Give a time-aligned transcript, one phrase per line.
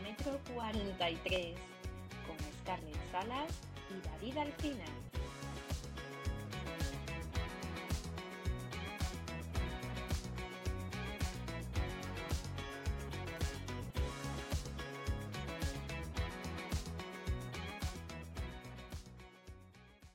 [0.00, 1.56] kilómetro 43
[2.26, 3.52] con Scarlett Salas
[3.90, 4.84] y David Alcina.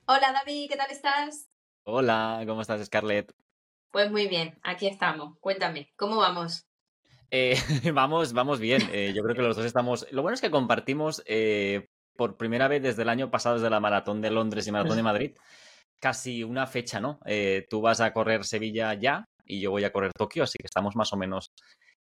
[0.08, 1.48] Hola David, ¿qué tal estás?
[1.84, 3.32] Hola, ¿cómo estás, Scarlett?
[3.90, 5.38] Pues muy bien, aquí estamos.
[5.40, 6.66] Cuéntame, ¿cómo vamos?
[7.30, 7.56] Eh,
[7.94, 8.82] vamos, vamos bien.
[8.92, 10.06] Eh, yo creo que los dos estamos.
[10.10, 11.86] Lo bueno es que compartimos eh,
[12.16, 15.02] por primera vez desde el año pasado, desde la maratón de Londres y maratón de
[15.02, 15.36] Madrid,
[16.00, 17.18] casi una fecha, ¿no?
[17.68, 20.96] tú vas a correr Sevilla ya y yo voy a correr Tokio, así que estamos
[20.96, 21.46] más o menos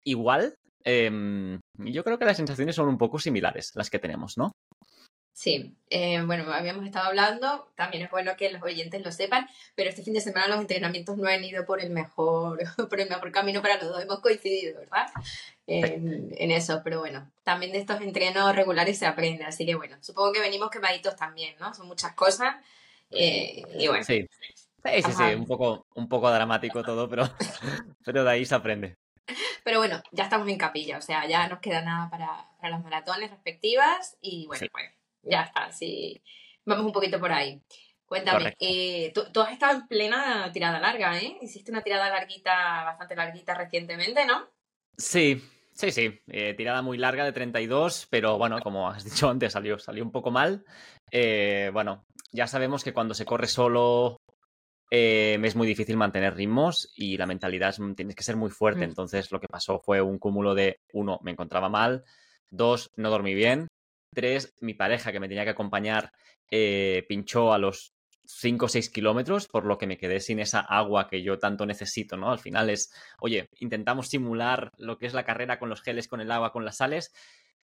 [0.04, 0.54] igual.
[0.84, 4.52] Em, yo creo que las sensaciones son un poco similares las que tenemos, ¿no?
[5.34, 9.88] Sí, eh, bueno, habíamos estado hablando, también es bueno que los oyentes lo sepan, pero
[9.88, 13.32] este fin de semana los entrenamientos no han ido por el mejor, por el mejor
[13.32, 15.06] camino para los dos, hemos coincidido, ¿verdad?
[15.66, 20.32] En, eso, pero bueno, también de estos entrenos regulares se aprende, así que bueno, supongo
[20.32, 21.72] que venimos quemaditos también, ¿no?
[21.72, 22.56] Son muchas cosas
[23.10, 24.04] eh, y bueno.
[24.04, 27.24] Sí, sí, sí, sí, un poco, un poco dramático todo, pero,
[28.04, 28.98] pero de ahí se aprende.
[29.64, 32.82] Pero bueno, ya estamos en capilla, o sea, ya nos queda nada para, para las
[32.82, 36.22] maratones respectivas y bueno, pues ya está, sí.
[36.64, 37.60] Vamos un poquito por ahí.
[38.12, 41.38] Cuéntame, eh, tú, has estado en plena tirada larga, ¿eh?
[41.40, 44.50] Hiciste una tirada larguita, bastante larguita recientemente, ¿no?
[44.98, 46.20] Sí, sí, sí.
[46.26, 50.12] Eh, tirada muy larga de 32, pero bueno, como has dicho antes, salió, salió un
[50.12, 50.62] poco mal.
[51.10, 54.18] Eh, bueno, ya sabemos que cuando se corre solo
[54.90, 58.80] es muy difícil mantener ritmos y la mentalidad tienes que ser muy fuerte.
[58.80, 58.90] Mm.
[58.90, 62.04] Entonces, lo que pasó fue un cúmulo de, uno, me encontraba mal,
[62.50, 63.68] dos, no dormí bien,
[64.60, 66.12] Mi pareja que me tenía que acompañar
[66.50, 67.94] eh, pinchó a los
[68.24, 71.66] 5 o 6 kilómetros, por lo que me quedé sin esa agua que yo tanto
[71.66, 72.30] necesito, ¿no?
[72.30, 76.20] Al final es, oye, intentamos simular lo que es la carrera con los geles, con
[76.20, 77.12] el agua, con las sales.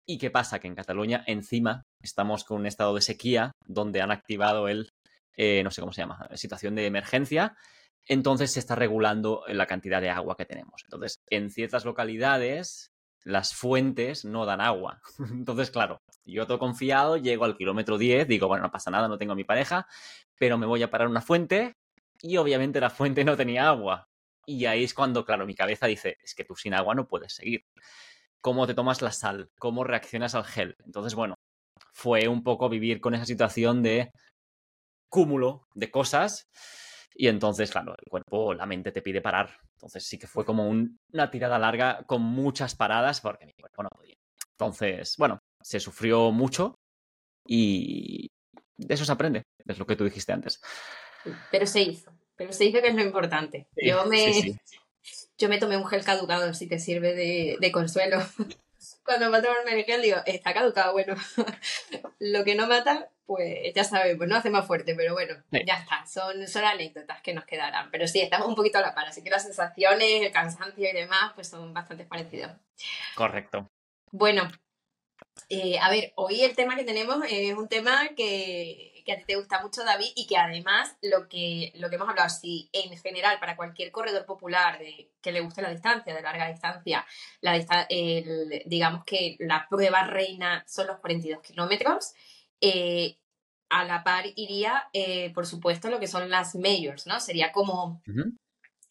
[0.05, 0.59] ¿Y qué pasa?
[0.59, 4.89] Que en Cataluña, encima, estamos con un estado de sequía donde han activado el,
[5.37, 7.55] eh, no sé cómo se llama, situación de emergencia.
[8.07, 10.81] Entonces se está regulando la cantidad de agua que tenemos.
[10.85, 12.91] Entonces, en ciertas localidades
[13.23, 15.01] las fuentes no dan agua.
[15.31, 19.17] Entonces, claro, yo todo confiado, llego al kilómetro 10, digo, bueno, no pasa nada, no
[19.17, 19.87] tengo a mi pareja,
[20.37, 21.75] pero me voy a parar una fuente
[22.21, 24.07] y obviamente la fuente no tenía agua.
[24.45, 27.33] Y ahí es cuando, claro, mi cabeza dice, es que tú sin agua no puedes
[27.33, 27.65] seguir.
[28.41, 29.51] ¿Cómo te tomas la sal?
[29.59, 30.75] ¿Cómo reaccionas al gel?
[30.85, 31.35] Entonces, bueno,
[31.93, 34.11] fue un poco vivir con esa situación de
[35.09, 36.47] cúmulo de cosas
[37.15, 39.49] y entonces, claro, el cuerpo, la mente te pide parar.
[39.73, 43.89] Entonces sí que fue como una tirada larga con muchas paradas porque mi cuerpo no
[43.89, 44.15] podía.
[44.51, 46.75] Entonces, bueno, se sufrió mucho
[47.45, 48.29] y
[48.77, 50.61] de eso se aprende, es lo que tú dijiste antes.
[51.51, 53.67] Pero se hizo, pero se hizo que es lo importante.
[53.75, 54.59] yo, me,
[55.37, 58.19] yo me tomé un gel caducado, si te sirve de, de consuelo.
[59.09, 61.15] Cuando va a tomarme el gel, digo, está caducado, bueno,
[62.19, 65.75] lo que no mata pues ya sabemos, pues no hace más fuerte, pero bueno, ya
[65.75, 67.89] está, son, son anécdotas que nos quedarán.
[67.91, 70.93] Pero sí, estamos un poquito a la par, así que las sensaciones, el cansancio y
[70.93, 72.51] demás, pues son bastante parecidos.
[73.15, 73.67] Correcto.
[74.11, 74.47] Bueno,
[75.49, 79.25] eh, a ver, hoy el tema que tenemos es un tema que, que, a ti
[79.25, 82.97] te gusta mucho, David, y que además lo que, lo que hemos hablado, si en
[82.97, 87.05] general para cualquier corredor popular de, que le guste la distancia, de larga distancia,
[87.41, 87.87] la
[88.65, 92.13] digamos que la prueba reina son los 42 kilómetros.
[92.61, 93.17] Eh,
[93.69, 97.19] a la par iría, eh, por supuesto, lo que son las majors, ¿no?
[97.19, 98.01] Sería como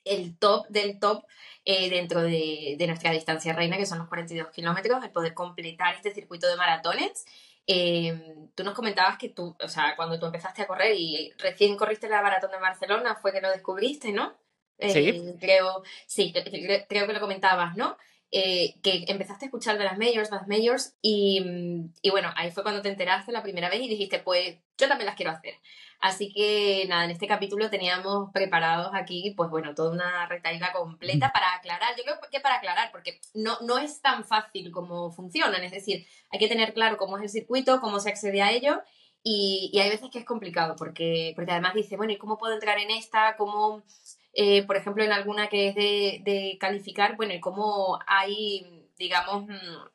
[0.04, 1.24] el top del top
[1.64, 6.14] eh, dentro de, nuestra distancia reina, que son los 42 kilómetros, el poder completar este
[6.14, 7.26] circuito de maratones.
[7.70, 11.76] Em, tú nos comentabas que tú, o sea, cuando tú empezaste a correr y recién
[11.76, 14.38] corriste la maratón de Barcelona, fue que lo descubriste, ¿no?
[14.80, 15.34] sí.
[15.38, 17.98] Creo, sí, creo que lo comentabas, ¿no?
[18.30, 21.42] Eh, que empezaste a escuchar de las majors, las majors, y,
[22.02, 25.06] y, bueno, ahí fue cuando te enteraste la primera vez y dijiste, pues yo también
[25.06, 25.54] las quiero hacer.
[26.00, 31.32] Así que nada, en este capítulo teníamos preparados aquí, pues bueno, toda una retaíla completa
[31.32, 31.96] para aclarar.
[31.96, 36.06] Yo creo que para aclarar, porque no, no es tan fácil como funcionan, es decir,
[36.30, 38.82] hay que tener claro cómo es el circuito, cómo se accede a ello.
[39.24, 42.54] Y, y hay veces que es complicado porque, porque además dice, bueno, ¿y cómo puedo
[42.54, 43.36] entrar en esta?
[43.36, 43.82] ¿Cómo,
[44.32, 49.86] eh, por ejemplo, en alguna que es de, calificar, bueno, y cómo hay, digamos, mm,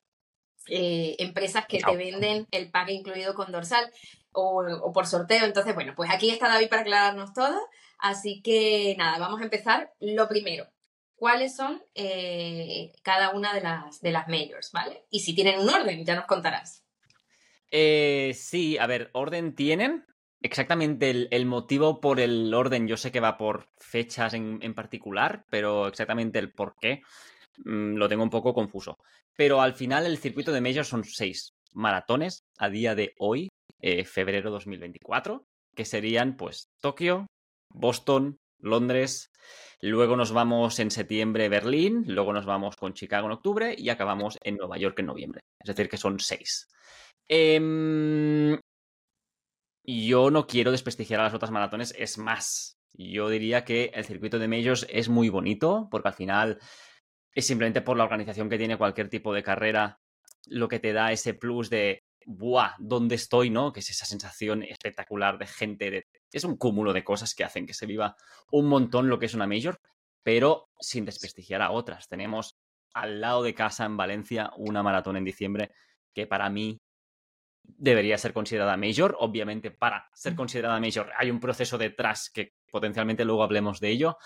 [0.68, 3.92] eh, empresas que te venden el pack incluido con dorsal
[4.32, 5.46] o, por sorteo.
[5.46, 7.60] Entonces, bueno, pues aquí está David para aclararnos todo.
[8.00, 9.94] Así que nada, vamos a empezar.
[10.00, 10.68] Lo primero,
[11.16, 15.06] ¿cuáles son eh, cada una de las, de las majors, ¿vale?
[15.10, 16.84] Y si tienen un orden, ya nos contarás.
[17.72, 20.06] sí, a ver, orden tienen,
[20.44, 25.88] exactamente el, motivo por el orden, yo sé que va por fechas en, particular, pero
[25.88, 27.02] exactamente el por qué.
[27.66, 28.98] mm, lo tengo un poco confuso.
[29.36, 33.50] Pero al final el circuito de Majors son seis maratones a día de hoy,
[33.80, 35.46] eh, febrero 2024,
[35.76, 37.28] que serían pues Tokio,
[37.70, 39.32] Boston, Londres,
[39.82, 44.38] luego nos vamos en septiembre Berlín, luego nos vamos con Chicago en octubre y acabamos
[44.44, 45.42] en Nueva York en noviembre.
[45.60, 46.68] Es decir, que son seis.
[47.28, 48.58] Em,
[49.84, 54.40] yo no quiero desprestigiar a las otras maratones, es más, yo diría que el circuito
[54.40, 56.60] de Majors es muy bonito porque al final
[57.34, 60.00] es simplemente por la organización que tiene cualquier tipo de carrera
[60.48, 62.76] lo que te da ese plus de ¡buah!
[62.80, 63.50] ¿Dónde estoy?
[63.50, 63.74] ¿No?
[63.74, 66.08] Que es esa sensación espectacular de gente.
[66.32, 68.16] Es un cúmulo de cosas que hacen que se viva
[68.52, 69.80] un montón lo que es una Major,
[70.22, 72.08] pero sin desprestigiar a otras.
[72.08, 72.56] Tenemos
[72.94, 75.72] al lado de casa en Valencia una maratón en diciembre
[76.14, 76.80] que para mí
[77.64, 79.16] debería ser considerada Major.
[79.20, 84.18] Obviamente, para ser considerada Major hay un proceso detrás que potencialmente luego hablemos de ello.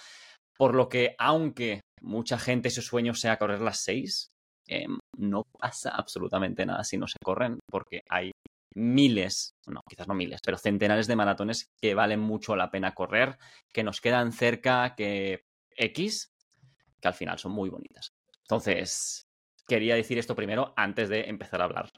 [0.58, 4.32] Por lo que, aunque mucha gente su sueño sea correr las seis,
[4.68, 8.32] Em, no pasa absolutamente nada si no se corren, porque hay
[8.76, 13.38] miles, no, quizás no miles, pero centenares de maratones que valen mucho la pena correr,
[13.74, 15.42] que nos quedan cerca, que
[15.72, 16.28] X,
[17.02, 18.10] que al final son muy bonitas.
[18.42, 19.24] Entonces,
[19.68, 21.92] quería decir esto primero antes de empezar a hablar.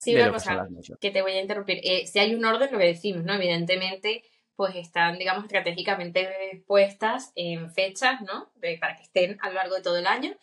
[0.00, 0.66] Sí, una cosa
[1.00, 1.80] que te voy a interrumpir.
[1.82, 3.34] Eh, si hay un orden, lo que decimos, ¿no?
[3.34, 4.24] Evidentemente,
[4.56, 8.52] pues están, digamos, estratégicamente puestas en fechas, ¿no?
[8.80, 10.36] para que estén a lo largo de todo el año.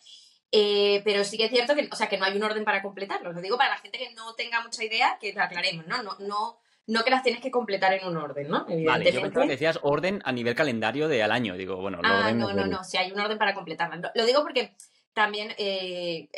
[0.52, 2.82] Eh, pero sí que es cierto que, o sea, que no hay un orden para
[2.82, 3.32] completarlo.
[3.32, 6.02] Lo digo para la gente que no tenga mucha idea, que lo aclaremos, ¿no?
[6.02, 8.66] No, no, no que las tienes que completar en un orden, ¿no?
[8.66, 11.54] Vale, yo pensaba que decías orden a nivel calendario de al año.
[11.56, 14.10] Digo, bueno, ah, no, no, no, si hay un orden para completarlas.
[14.14, 14.74] Lo digo porque
[15.12, 16.28] también eh,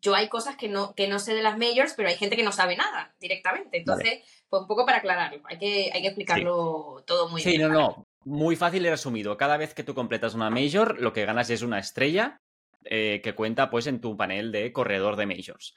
[0.00, 2.42] yo hay cosas que no, que no sé de las majors, pero hay gente que
[2.42, 3.78] no sabe nada directamente.
[3.78, 5.42] Entonces, pues un poco para aclararlo.
[5.48, 7.56] Hay que, hay que explicarlo todo muy bien.
[7.56, 8.06] Sí, no, no.
[8.24, 9.36] Muy fácil y resumido.
[9.36, 12.40] Cada vez que tú completas una major, lo que ganas es una estrella
[12.84, 15.74] eh, que cuenta pues en tu panel de corredor de majors.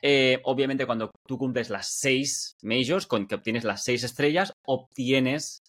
[0.00, 5.62] Eh, obviamente cuando tú cumples las seis majors, con que obtienes las seis estrellas, obtienes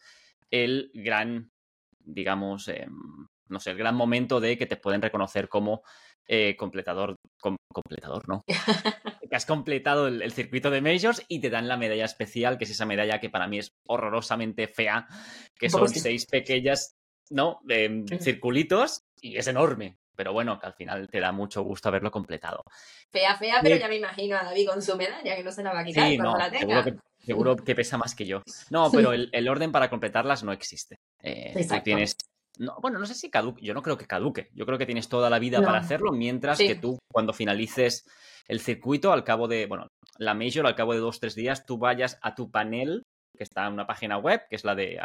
[0.50, 1.52] el gran,
[2.00, 5.84] digamos, em, no sé, el gran momento de que te pueden reconocer como
[6.28, 8.44] eh, completador, completador, ¿no?
[9.30, 12.72] que has completado el, circuito de majors y te dan la medalla especial, que es
[12.72, 15.08] esa medalla que para mí es horrorosamente fea,
[15.60, 16.96] que son seis pequeñas,
[17.30, 17.60] ¿no?
[17.64, 22.12] De, circulitos y es enorme pero bueno, que al final te da mucho gusto haberlo
[22.12, 22.64] completado.
[23.10, 25.74] Fea, fea, pero ya me imagino a David con su medalla, que no se la
[25.74, 26.86] va a quitar cuando la tenga.
[27.20, 28.42] Seguro que, pesa más que yo.
[28.70, 30.98] No, pero el, orden para completarlas no existe.
[31.22, 31.54] Eh,
[31.84, 32.16] tienes.
[32.60, 33.66] No, bueno, no sé si caduque.
[33.66, 34.50] Yo no creo que caduque.
[34.54, 38.06] Yo creo que tienes toda la vida para hacerlo, mientras que tú, cuando finalices
[38.48, 39.66] el circuito, al cabo de.
[39.66, 43.04] Bueno, la Major, al cabo de dos, tres días, tú vayas a tu panel,
[43.36, 45.00] que está en una página web, que es la de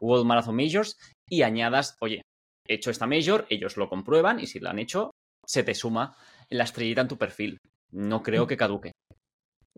[0.00, 2.22] World Marathon Majors, y añadas, oye,
[2.68, 5.12] hecho esta major, ellos lo comprueban y si lo han hecho,
[5.46, 6.16] se te suma
[6.50, 7.58] la estrellita en tu perfil.
[7.92, 8.48] No creo mm.
[8.48, 8.92] que caduque.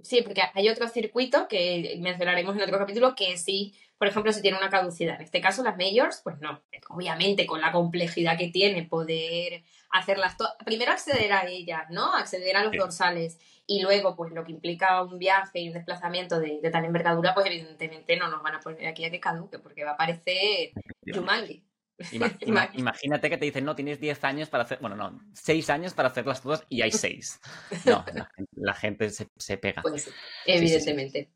[0.03, 4.41] Sí, porque hay otro circuito que mencionaremos en otro capítulo que sí, por ejemplo, si
[4.41, 5.17] tiene una caducidad.
[5.17, 6.63] En este caso, las majors, pues no.
[6.89, 10.55] Obviamente, con la complejidad que tiene poder hacerlas todas.
[10.65, 12.15] Primero acceder a ellas, ¿no?
[12.15, 13.39] Acceder a los dorsales.
[13.67, 17.47] Y luego, pues lo que implica un viaje y un desplazamiento de, tal envergadura, pues
[17.47, 20.71] evidentemente no nos van a poner aquí a que caduque, porque va a parecer
[21.13, 21.65] Jumanji.
[22.77, 26.09] imagínate que te dicen, no, tienes 10 años para hacer, bueno, no, 6 años para
[26.09, 27.41] hacerlas todas y hay 6.
[27.87, 28.05] No,
[28.53, 29.83] la, gente se, pega.
[29.83, 30.11] Pues,
[30.47, 31.33] evidentemente.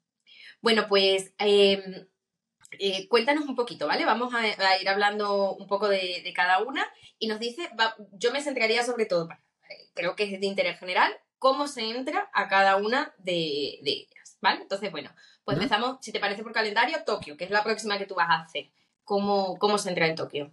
[0.60, 2.06] Bueno, pues em,
[2.78, 4.04] eh, cuéntanos un poquito, ¿vale?
[4.04, 4.46] Vamos a,
[4.80, 6.86] ir hablando un poco de, cada una
[7.18, 7.70] y nos dice,
[8.12, 9.28] yo me centraría sobre todo,
[9.94, 14.62] creo que es de interés general, cómo se entra a cada una de, ellas, ¿vale?
[14.62, 15.10] Entonces, bueno,
[15.44, 18.30] pues empezamos, si te parece por calendario, Tokio, que es la próxima que tú vas
[18.30, 18.70] a hacer
[19.04, 20.52] cómo, cómo se entra en Tokio.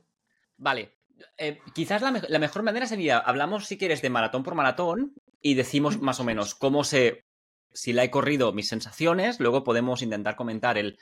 [0.58, 0.96] Vale.
[1.38, 6.00] Eh, quizás la, mejor manera sería, hablamos si quieres de maratón por maratón y decimos
[6.00, 7.26] más o menos cómo se,
[7.74, 10.98] si la he corrido, mis sensaciones, luego podemos intentar comentar el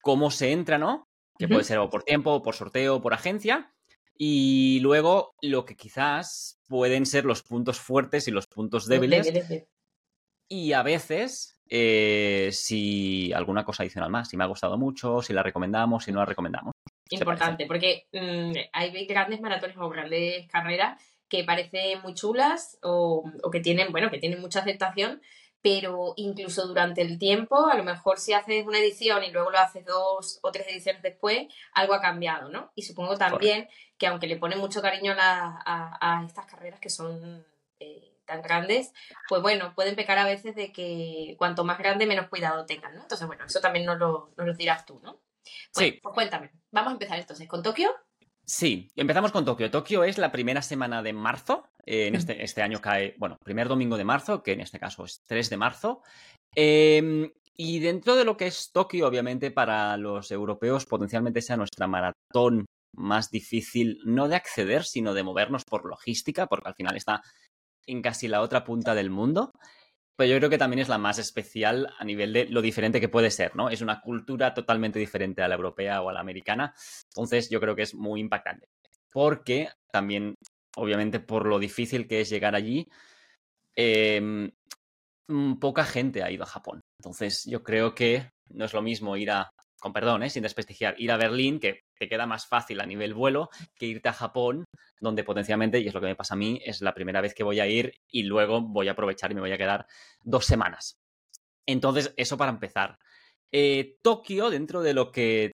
[0.00, 1.08] cómo se entra, ¿no?
[1.38, 3.72] Que puede ser o por tiempo, o por sorteo, o por agencia.
[4.16, 9.32] Y luego lo que quizás pueden ser los puntos fuertes y los puntos débiles.
[10.48, 15.32] Y a veces eh, si alguna cosa adicional más, si me ha gustado mucho, si
[15.32, 16.72] la recomendamos, si no la recomendamos.
[17.08, 23.60] Importante, porque mm, hay grandes maratones o grandes carreras que parecen muy chulas o, que
[23.60, 25.22] tienen, bueno, que tienen mucha aceptación,
[25.62, 29.58] pero incluso durante el tiempo, a lo mejor si haces una edición y luego lo
[29.58, 32.72] haces dos o tres ediciones después, algo ha cambiado, ¿no?
[32.74, 37.44] Y supongo también que aunque le ponen mucho cariño a, estas carreras que son
[37.78, 38.92] eh, tan grandes,
[39.28, 43.02] pues bueno, pueden pecar a veces de que cuanto más grande, menos cuidado tengan, ¿no?
[43.02, 45.20] Entonces, bueno, eso también nos lo, dirás tú, ¿no?
[45.72, 45.98] sí.
[46.02, 47.94] Pues cuéntame, vamos a empezar entonces con Tokio.
[48.52, 49.70] Sí, empezamos con Tokio.
[49.70, 53.96] Tokio es la primera semana de marzo, en este, este año cae, bueno, primer domingo
[53.96, 56.02] de marzo, que en este caso es 3 de marzo.
[56.56, 61.86] Em, y dentro de lo que es Tokio, obviamente para los europeos potencialmente sea nuestra
[61.86, 62.66] maratón
[62.96, 67.22] más difícil, no de acceder, sino de movernos por logística, porque al final está
[67.86, 69.52] en casi la otra punta del mundo.
[70.20, 73.08] Pero yo creo que también es la más especial a nivel de lo diferente que
[73.08, 73.70] puede ser, ¿no?
[73.70, 76.74] Es una cultura totalmente diferente a la europea o a la americana.
[77.08, 78.68] Entonces yo creo que es muy impactante.
[79.10, 80.34] Porque también,
[80.76, 82.86] obviamente, por lo difícil que es llegar allí,
[83.74, 84.50] em,
[85.58, 86.82] poca gente ha ido a Japón.
[86.98, 89.50] Entonces yo creo que no es lo mismo ir a
[89.80, 90.30] con perdón, ¿eh?
[90.30, 94.08] sin desprestigiar, ir a Berlín, que te queda más fácil a nivel vuelo, que irte
[94.08, 94.64] a Japón,
[95.00, 97.42] donde potencialmente, y es lo que me pasa a mí, es la primera vez que
[97.42, 99.86] voy a ir y luego voy a aprovechar y me voy a quedar
[100.22, 100.94] dos semanas.
[101.66, 102.98] Entonces, eso para empezar.
[103.52, 105.52] Eh, Tokio, dentro de lo que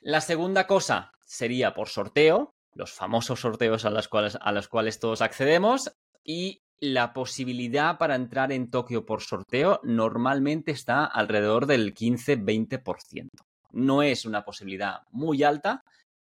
[0.00, 5.00] La segunda cosa sería por sorteo, los famosos sorteos a los cuales, a los cuales
[5.00, 5.90] todos accedemos,
[6.24, 13.28] y la posibilidad para entrar en Tokio por sorteo normalmente está alrededor del 15-20%.
[13.72, 15.82] No es una posibilidad muy alta,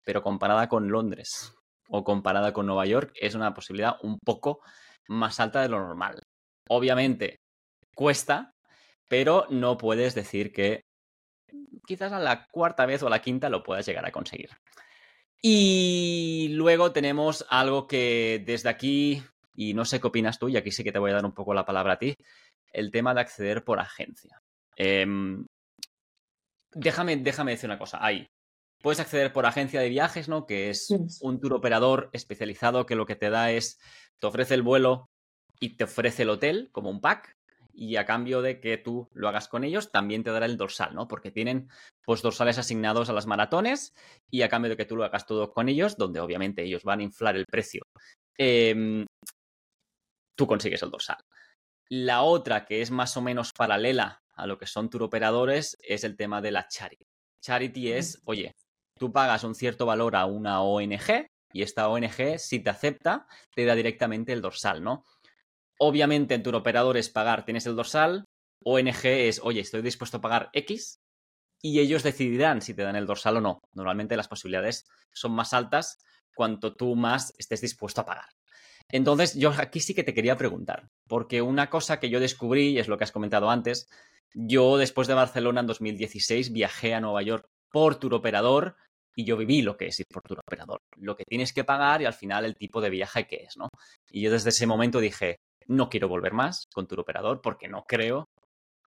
[0.04, 1.54] pero comparada con Londres
[1.90, 4.62] o comparada con Nueva York es una posibilidad un poco
[5.08, 6.22] más alta de lo normal.
[6.70, 7.38] Obviamente
[7.96, 8.52] cuesta,
[9.08, 10.82] pero no puedes decir que
[11.86, 14.50] quizás a la cuarta vez o a la quinta lo puedas llegar a conseguir.
[15.42, 20.72] Y luego tenemos algo que desde aquí, y no sé qué opinas tú, y aquí
[20.72, 22.16] sí que te voy a dar un poco la palabra a ti,
[22.72, 24.40] el tema de acceder por agencia.
[24.76, 25.46] Em,
[26.74, 28.04] déjame, déjame decir una cosa.
[28.04, 28.28] Ahí.
[28.82, 30.48] Puedes acceder por agencia de viajes, ¿no?
[30.48, 30.90] Que es
[31.22, 33.80] un tour operador especializado que lo que te da es,
[34.20, 35.08] te ofrece el vuelo
[35.60, 37.38] y te ofrece el hotel como un pack
[37.74, 40.96] y a cambio de que tú lo hagas con ellos, también te dará el dorsal,
[40.96, 41.08] ¿no?
[41.08, 41.70] Porque tienen
[42.04, 43.94] pues dorsales asignados a las maratones
[44.30, 47.00] y a cambio de que tú lo hagas todo con ellos, donde obviamente ellos van
[47.00, 47.84] a inflar el precio,
[48.38, 49.06] em,
[50.36, 51.18] tú consigues el dorsal.
[51.90, 56.04] La otra, que es más o menos paralela a lo que son tour operadores, es
[56.04, 57.06] el tema de la charity.
[57.42, 58.56] Charity es, oye,
[58.98, 63.66] tú pagas un cierto valor a una ONG y esta ONG, si te acepta, te
[63.66, 65.04] da directamente el dorsal, ¿no?
[65.80, 68.26] Obviamente en tu operador es pagar, tienes el dorsal.
[68.64, 71.02] ONG es, oye, estoy dispuesto a pagar X
[71.62, 73.62] y ellos decidirán si te dan el dorsal o no.
[73.74, 75.98] Normalmente las posibilidades son más altas
[76.36, 78.30] cuanto tú más estés dispuesto a pagar.
[78.92, 82.80] Entonces, yo aquí sí que te quería preguntar, porque una cosa que yo descubrí, y
[82.80, 83.88] es lo que has comentado antes,
[84.34, 88.76] yo después de Barcelona en 2016 viajé a Nueva York por tour operador
[89.16, 92.02] y yo viví lo que es ir por tour operador, lo que tienes que pagar
[92.02, 93.70] y al final el tipo de viaje que es, ¿no?
[94.10, 97.84] Y yo desde ese momento dije, no quiero volver más con tu operador porque no
[97.84, 98.26] creo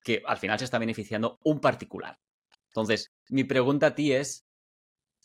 [0.03, 2.17] que al final se está beneficiando un particular.
[2.67, 4.43] Entonces, mi pregunta a ti es,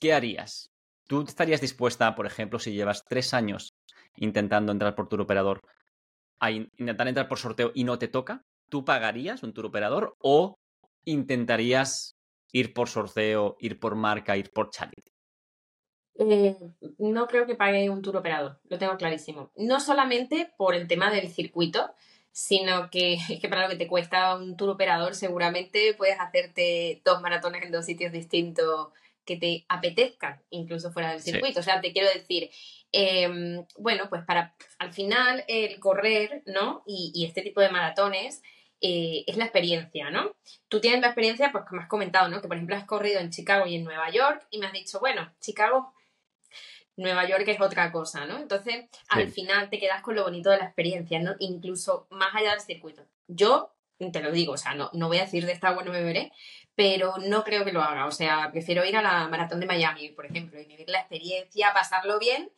[0.01, 0.71] ¿qué harías?
[1.07, 3.75] ¿Tú estarías dispuesta, por ejemplo, si llevas tres años
[4.17, 5.61] intentando entrar por tu operador,
[6.41, 8.43] a intentar entrar por sorteo y no te toca?
[8.71, 10.57] ¿Tú pagarías un tour operador o
[11.05, 12.17] intentarías
[12.53, 15.11] ir por sorteo, ir por marca, ir por charity?
[16.17, 16.57] Eh,
[16.99, 19.51] no creo que pague un tour operador, lo tengo clarísimo.
[19.57, 21.91] No solamente por el tema del circuito,
[22.31, 27.21] sino que, que para lo que te cuesta un tour operador seguramente puedes hacerte dos
[27.21, 28.89] maratones en dos sitios distintos
[29.25, 31.61] que te apetezcan, incluso fuera del circuito.
[31.61, 32.51] O sea, te quiero decir,
[32.93, 36.83] em, bueno, pues para al final el correr, ¿no?
[36.87, 38.43] Y, y este tipo de maratones
[38.87, 40.37] eh, es la experiencia, ¿no?
[40.69, 42.43] Tú tienes la experiencia, pues como has comentado, ¿no?
[42.43, 45.01] Que por ejemplo has corrido en Chicago y en Nueva York y me has dicho,
[45.01, 45.95] bueno, Chicago
[46.97, 48.37] Nueva York es otra cosa, ¿no?
[48.37, 51.35] Entonces, al final te quedas con lo bonito de la experiencia, ¿no?
[51.39, 53.07] Incluso más allá del circuito.
[53.27, 53.75] Yo,
[54.13, 56.31] te lo digo, o sea, no, no voy a decir de esta bueno me veré,
[56.75, 58.07] pero no creo que lo haga.
[58.07, 61.73] O sea, prefiero ir a la maratón de Miami, por ejemplo, y vivir la experiencia,
[61.73, 62.51] pasarlo bien,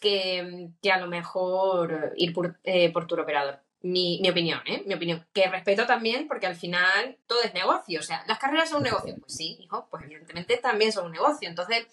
[0.00, 3.60] que, que a lo mejor ir por, eh, por tour operador.
[3.82, 4.82] mi, opinión, ¿eh?
[4.86, 5.26] Mi opinión.
[5.32, 8.00] Que respeto también porque al final todo es negocio.
[8.00, 9.14] O sea, ¿las carreras son un negocio?
[9.20, 11.48] Pues sí, hijo, pues evidentemente también son un negocio.
[11.48, 11.86] Entonces,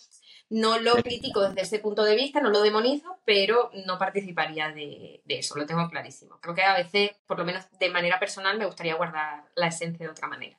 [0.50, 5.22] no lo critico desde ese punto de vista, no lo demonizo, pero no participaría de,
[5.27, 6.39] eso, lo tengo clarísimo.
[6.39, 10.05] Creo que a veces, por lo menos de manera personal, me gustaría guardar la esencia
[10.05, 10.57] de otra manera.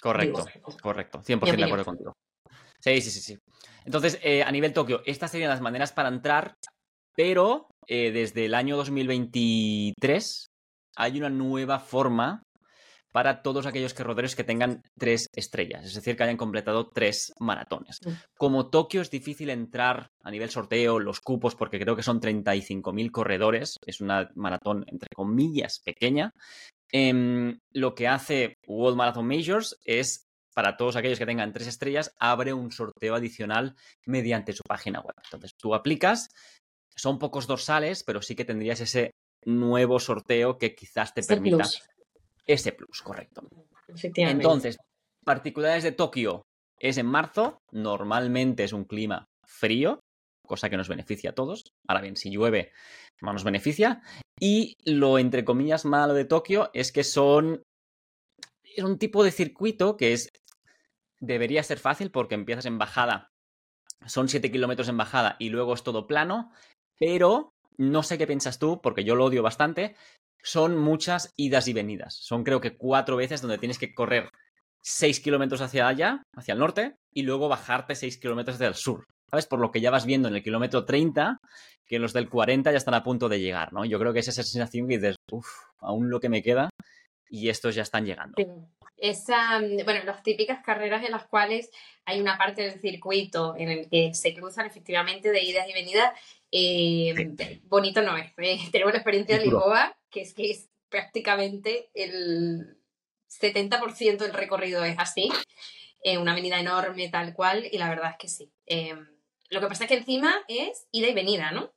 [0.00, 0.46] Correcto,
[0.80, 1.22] correcto.
[1.22, 2.12] 100% de acuerdo contigo.
[2.80, 3.38] Sí, sí, sí, sí.
[3.84, 6.54] Entonces, eh, a nivel Tokio, estas serían las maneras para entrar,
[7.16, 10.46] pero eh, desde el año 2023
[10.96, 12.42] hay una nueva forma
[13.12, 17.98] para todos aquellos corredores que tengan tres estrellas, es decir, que hayan completado tres maratones.
[18.04, 18.10] Mm.
[18.36, 23.10] Como Tokio es difícil entrar a nivel sorteo, los cupos, porque creo que son 35.000
[23.10, 26.32] corredores, es una maratón entre comillas pequeña,
[26.90, 32.16] em, lo que hace World Marathon Majors es para todos aquellos que tengan tres estrellas,
[32.18, 33.76] abre un sorteo adicional
[34.06, 35.14] mediante su página web.
[35.22, 36.30] Entonces tú aplicas,
[36.96, 39.12] son pocos dorsales, pero sí que tendrías ese
[39.44, 41.64] nuevo sorteo que quizás te permita
[42.44, 43.42] ese plus, correcto.
[44.16, 44.78] Entonces,
[45.24, 46.42] particulares de Tokio
[46.80, 50.00] es en marzo, normalmente es un clima frío,
[50.44, 51.72] cosa que nos beneficia a todos.
[51.86, 52.72] Ahora bien, si llueve,
[53.20, 54.02] no nos beneficia.
[54.40, 57.62] Y lo entre comillas malo de Tokio es que son.
[58.62, 60.28] Es un tipo de circuito que es.
[61.20, 63.28] Debería ser fácil porque empiezas en bajada.
[64.06, 66.52] Son 7 kilómetros en bajada y luego es todo plano.
[66.98, 69.96] Pero no sé qué piensas tú, porque yo lo odio bastante
[70.42, 72.14] son muchas idas y venidas.
[72.14, 74.30] Son creo que cuatro veces donde tienes que correr
[74.82, 79.04] seis kilómetros hacia allá, hacia el norte, y luego bajarte seis kilómetros hacia el sur.
[79.30, 79.46] ¿Sabes?
[79.46, 81.40] Por lo que ya vas viendo en el kilómetro 30
[81.86, 83.84] que los del 40 ya están a punto de llegar, ¿no?
[83.84, 86.68] Yo creo que es esa sensación que dices, uff, aún lo que me queda
[87.30, 88.36] y estos ya están llegando.
[88.96, 91.70] Esa, bueno, las típicas carreras en las cuales
[92.04, 96.12] hay una parte del circuito en el que se cruzan efectivamente de idas y venidas
[96.50, 97.14] eh,
[97.64, 98.32] bonito no es.
[98.38, 102.78] Eh, tenemos la experiencia de Lisboa, que es que es prácticamente el
[103.28, 105.30] 70% del recorrido es así.
[106.02, 108.52] Eh, una avenida enorme, tal cual, y la verdad es que sí.
[109.50, 111.72] Lo que pasa es que encima es ida y venida, ¿no?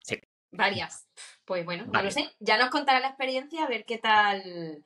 [0.00, 0.20] Sí.
[0.50, 1.06] Varias.
[1.44, 2.30] Pues bueno, no lo sé.
[2.40, 4.84] Ya nos contará la experiencia a ver qué tal,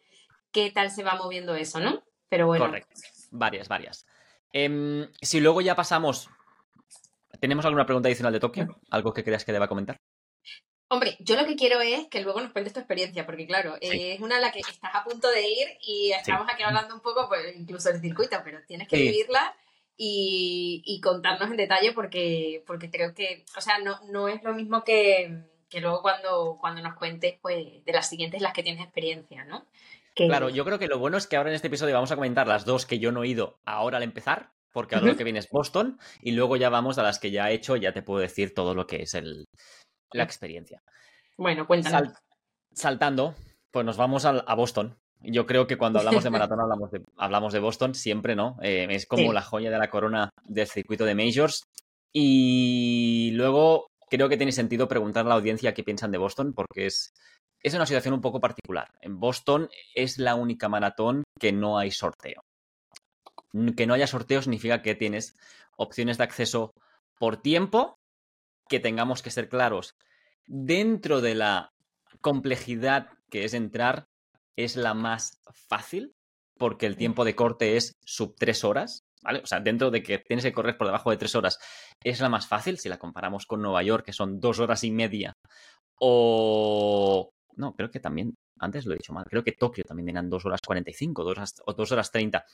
[0.52, 2.02] qué tal se va moviendo eso, ¿no?
[2.28, 2.66] Pero bueno.
[2.66, 2.94] Correcto.
[3.30, 4.06] Varias, varias.
[4.52, 6.28] Em, si luego ya pasamos
[7.42, 8.78] ¿Tenemos alguna pregunta adicional de Tokio?
[8.88, 10.00] ¿Algo que creas que deba comentar?
[10.86, 14.20] Hombre, yo lo que quiero es que luego nos cuentes tu experiencia, porque claro, es
[14.20, 17.28] una a la que estás a punto de ir y estamos aquí hablando un poco,
[17.28, 19.56] pues incluso del circuito, pero tienes que vivirla
[19.96, 24.84] y, contarnos en detalle porque, porque creo que, o sea, no, no es lo mismo
[24.84, 25.44] que,
[25.80, 29.66] luego cuando, cuando nos cuentes pues, de las siguientes las que tienes experiencia, ¿no?
[30.14, 32.46] Claro, yo creo que lo bueno es que ahora en este episodio vamos a comentar
[32.46, 35.38] las dos que yo no he ido ahora al empezar, porque ahora lo que viene
[35.38, 38.20] es Boston y luego ya vamos a las que ya he hecho, ya te puedo
[38.20, 39.46] decir todo lo que es el,
[40.12, 40.82] la experiencia.
[41.36, 42.12] Bueno, cuéntanos.
[42.72, 43.34] saltando,
[43.70, 44.98] pues nos vamos a, Boston.
[45.24, 48.56] Yo creo que cuando hablamos de maratón hablamos de, hablamos de Boston, siempre, ¿no?
[48.62, 51.62] Eh, es como la joya de la corona del circuito de Majors.
[52.12, 56.86] Y luego creo que tiene sentido preguntar a la audiencia qué piensan de Boston, porque
[56.86, 57.12] es,
[57.62, 58.88] es una situación un poco particular.
[59.00, 62.42] En Boston es la única maratón que no hay sorteo
[63.76, 65.36] que no haya sorteo significa que tienes
[65.76, 66.72] opciones de acceso
[67.18, 67.98] por tiempo,
[68.68, 69.94] que tengamos que ser claros.
[70.46, 71.70] Dentro de la
[72.20, 74.06] complejidad que es entrar,
[74.56, 75.38] es la más
[75.68, 76.12] fácil,
[76.58, 79.40] porque el tiempo de corte es sub tres horas, ¿vale?
[79.40, 81.58] O sea, dentro de que tienes que correr por debajo de tres horas,
[82.02, 84.90] es la más fácil si la comparamos con Nueva York, que son dos horas y
[84.90, 85.32] media.
[86.00, 87.30] O.
[87.56, 88.34] No, creo que también.
[88.58, 89.24] Antes lo he dicho mal.
[89.28, 92.44] Creo que Tokio también eran dos horas 45 dos horas, o dos horas 30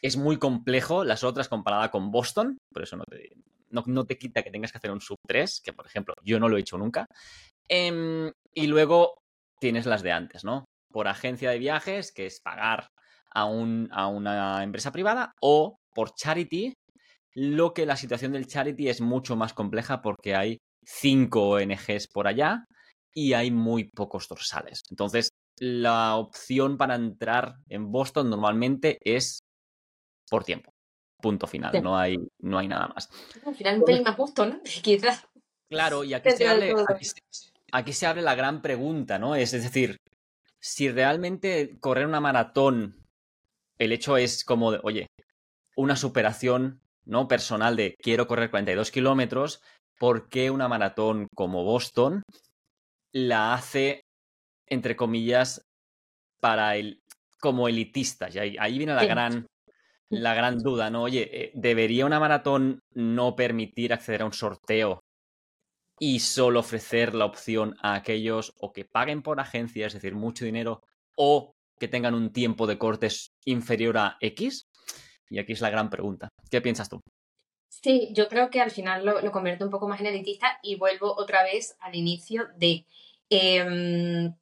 [0.00, 3.30] es muy complejo las otras comparada con Boston, por eso no te,
[3.70, 6.48] no, te quita que tengas que hacer un sub 3, que por ejemplo yo no
[6.48, 7.06] lo he hecho nunca.
[7.68, 9.18] Em, y luego
[9.60, 10.64] tienes las de antes, ¿no?
[10.90, 12.88] Por agencia de viajes, que es pagar
[13.30, 16.74] a, un, a una empresa privada, o por charity,
[17.34, 22.26] lo que la situación del charity es mucho más compleja porque hay cinco ONGs por
[22.26, 22.64] allá
[23.12, 24.82] y hay muy pocos dorsales.
[24.90, 29.40] Entonces, la opción para entrar en Boston normalmente es
[30.30, 30.72] por tiempo.
[31.20, 31.82] Punto final.
[31.82, 33.10] No, hay, no hay nada más.
[33.44, 34.60] Al final un pelín más justo, ¿no?
[34.82, 35.26] Quizás.
[35.68, 36.72] Claro, y aquí se, abre,
[37.72, 39.34] aquí, se, abre la gran pregunta, ¿no?
[39.34, 39.98] Es, decir,
[40.60, 42.96] si realmente correr una maratón,
[43.78, 45.06] el hecho es como de, oye,
[45.76, 47.28] una superación ¿no?
[47.28, 49.62] personal de quiero correr 42 kilómetros,
[49.98, 52.22] ¿por qué una maratón como Boston
[53.12, 54.02] la hace,
[54.66, 55.62] entre comillas,
[56.40, 57.00] para el
[57.40, 58.28] como elitista?
[58.28, 59.46] Y ahí, viene la gran
[60.10, 61.02] la gran duda, ¿no?
[61.02, 65.02] Oye, eh, ¿debería una maratón no permitir acceder a un sorteo
[65.98, 70.44] y solo ofrecer la opción a aquellos o que paguen por agencia, es decir, mucho
[70.44, 70.82] dinero,
[71.14, 74.68] o que tengan un tiempo de cortes inferior a X?
[75.30, 76.28] Y aquí es la gran pregunta.
[76.50, 77.00] ¿Qué piensas tú?
[77.68, 80.76] Sí, yo creo que al final lo, lo convierte un poco más en elitista y
[80.76, 82.86] vuelvo otra vez al inicio de...
[83.30, 84.34] Em,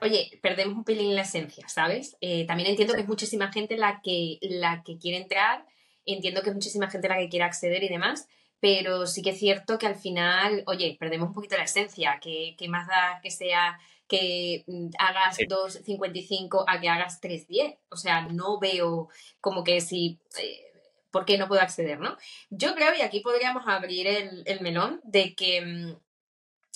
[0.00, 2.16] oye, perdemos un pelín la esencia, ¿sabes?
[2.20, 5.66] Eh, también entiendo que es muchísima gente la que, la que quiere entrar,
[6.06, 8.28] entiendo que es muchísima gente la que quiere acceder y demás,
[8.64, 12.54] pero sí que es cierto que al final, oye, perdemos un poquito la esencia, que,
[12.56, 17.76] que más da que sea que mm, hagas 2.55 a que hagas 3.10.
[17.90, 19.10] O sea, no veo
[19.42, 20.18] como que si...
[20.40, 20.64] Eh,
[21.10, 22.16] ¿Por qué no puedo acceder, no?
[22.48, 25.96] Yo creo, y aquí podríamos abrir el, el melón, de que mm,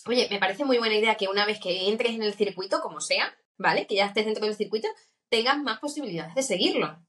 [0.08, 3.00] Oye, me parece muy buena idea que una vez que entres en el circuito, como
[3.00, 3.86] sea, ¿vale?
[3.86, 4.88] Que ya estés dentro del circuito,
[5.30, 7.02] tengas más posibilidades de seguirlo.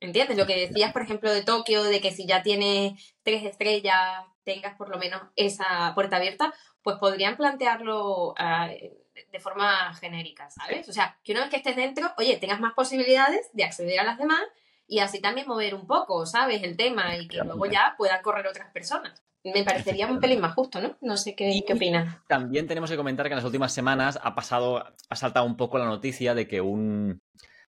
[0.00, 0.36] ¿Entiendes?
[0.36, 4.76] Lo que decías, por ejemplo, de Tokio, de que si ya tienes tres estrellas, tengas
[4.76, 6.52] por lo menos esa puerta abierta,
[6.82, 10.88] pues podrían plantearlo ah, de forma genérica, ¿sabes?
[10.88, 14.04] O sea, que una vez que estés dentro, oye, tengas más posibilidades de acceder a
[14.04, 14.42] las demás
[14.86, 16.62] y así también mover un poco, ¿sabes?
[16.62, 20.54] El tema y que luego ya puedan correr otras personas me parecería un pelín más
[20.54, 20.96] justo, ¿no?
[21.02, 22.16] No sé qué, qué opinas.
[22.26, 25.78] También tenemos que comentar que en las últimas semanas ha pasado, ha saltado un poco
[25.78, 27.20] la noticia de que un.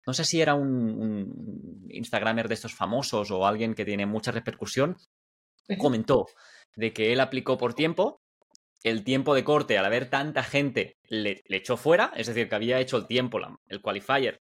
[0.06, 4.96] No sé si era un, Instagramer de estos famosos o alguien que tiene mucha repercusión,
[5.78, 6.26] comentó
[6.76, 8.20] de que él aplicó por tiempo,
[8.82, 12.80] el tiempo de corte, al haber tanta gente, le, echó fuera, es decir, que había
[12.80, 14.42] hecho el tiempo, el qualifier,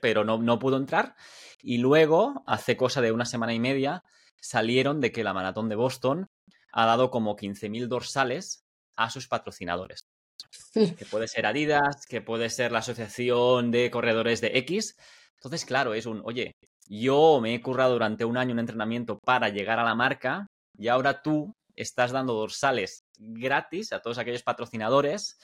[0.00, 1.14] pero no, no pudo entrar.
[1.60, 4.02] Y luego, hace cosa de una semana y media,
[4.40, 6.30] salieron de que la maratón de Boston
[6.72, 8.64] ha dado como 15.000 dorsales
[8.96, 10.08] a sus patrocinadores.
[10.98, 14.96] Que puede ser Adidas, que puede ser la Asociación de Corredores de X.
[15.36, 16.52] Entonces, claro, es un, oye,
[16.88, 20.46] yo me he currado durante un año un entrenamiento para llegar a la marca
[20.78, 25.38] y ahora tú estás dando dorsales gratis a todos aquellos patrocinadores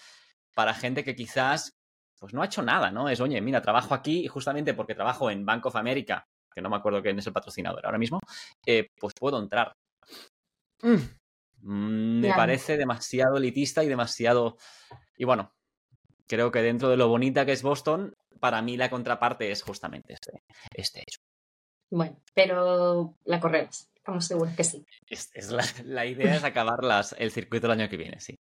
[0.54, 1.72] para gente que quizás
[2.18, 3.08] pues no ha hecho nada, ¿no?
[3.08, 6.70] Es, oye, mira, trabajo aquí y justamente porque trabajo en Bank of America, que no
[6.70, 8.20] me acuerdo quién es el patrocinador ahora mismo,
[8.64, 9.72] eh, pues puedo entrar.
[10.82, 11.21] Mm.
[11.62, 14.56] Mm, me parece demasiado elitista y demasiado...
[15.16, 15.52] Y bueno,
[16.26, 20.14] creo que dentro de lo bonita que es Boston, para mí la contraparte es justamente
[20.14, 20.42] este,
[20.74, 21.20] este hecho.
[21.90, 24.84] Bueno, pero la corremos, estamos seguros que sí.
[25.06, 25.30] Es,
[25.84, 26.80] la, idea es acabar
[27.18, 28.38] el circuito el año que viene, sí.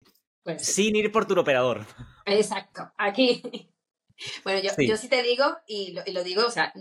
[0.44, 1.86] Pues Sin ir por tu operador.
[2.26, 3.42] Exacto, aquí.
[4.46, 6.72] Bueno, yo sí, yo sí te digo, y lo, y lo digo, o sea,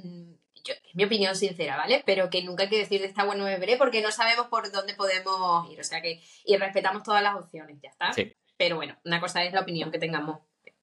[0.73, 2.03] es mi opinión sincera, ¿vale?
[2.05, 4.95] Pero que nunca hay que decir de esta me veré porque no sabemos por dónde
[4.95, 5.81] podemos ir.
[5.81, 8.13] O sea que, y respetamos todas las opciones, ya está.
[8.13, 8.33] Sí.
[8.57, 10.39] Pero bueno, una cosa es la opinión que tengamos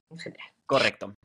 [0.09, 0.47] en general.
[0.65, 1.15] Correcto.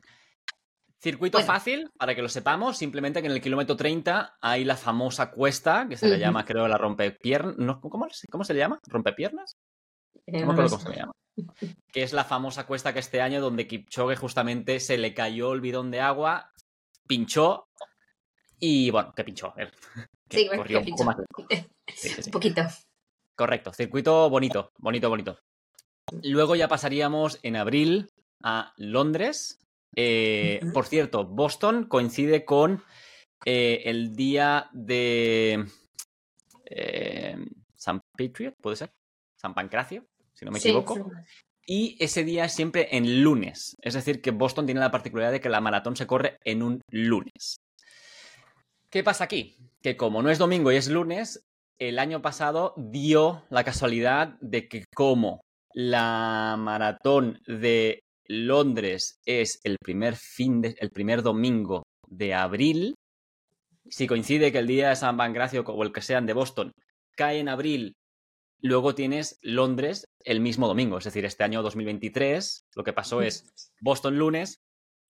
[0.99, 5.29] Circuito fácil, para que lo sepamos, simplemente que en el kilómetro 30 hay la famosa
[5.29, 7.55] cuesta, que se le llama, creo, la rompepiernas.
[7.57, 8.79] No, ¿cómo, ¿Cómo se le llama?
[8.87, 9.57] ¿Rompepiernas?
[10.25, 11.11] No me acuerdo cómo se llama.
[11.91, 15.61] Que es la famosa cuesta que este año, donde Kipchoge justamente se le cayó el
[15.61, 16.51] bidón de agua,
[17.07, 17.67] pinchó
[18.59, 19.53] y bueno, que pinchó.
[20.29, 21.17] sí, corrió un poco más.
[22.25, 22.61] un poquito.
[23.35, 25.39] Correcto, circuito bonito, bonito, bonito.
[26.23, 28.09] Luego ya pasaríamos en abril
[28.43, 29.59] a Londres.
[29.95, 32.83] Eh, por cierto, Boston coincide con
[33.45, 35.65] eh, el día de
[36.65, 37.37] eh,
[37.75, 38.91] San Patriot, ¿puede ser?
[39.39, 41.11] San Pancracio, si no me equivoco.
[41.65, 43.75] Y ese día es siempre en lunes.
[43.81, 46.81] Es decir, que Boston tiene la particularidad de que la maratón se corre en un
[46.89, 47.57] lunes.
[48.97, 49.55] ¿Qué pasa aquí?
[49.83, 51.45] Que como no es domingo y es lunes,
[51.77, 59.77] el año pasado dio la casualidad de que como la maratón de Londres es el
[59.79, 62.95] primer fin de, el primer domingo de abril,
[63.87, 66.71] si coincide que el día de San Pancracio o el que sean de Boston
[67.15, 67.93] cae en abril,
[68.63, 70.97] luego tienes Londres el mismo domingo.
[70.97, 73.45] Es decir, este año 2023 lo que pasó es
[73.79, 74.57] Boston lunes,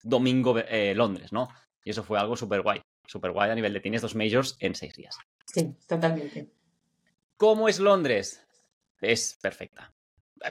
[0.02, 1.48] domingo eh, Londres, ¿no?
[1.82, 4.74] Y eso fue algo súper guay súper guay a nivel de tienes dos majors en
[4.74, 5.18] seis días.
[5.46, 6.52] Sí, totalmente.
[7.36, 8.46] ¿Cómo es Londres?
[9.00, 9.92] Es perfecta.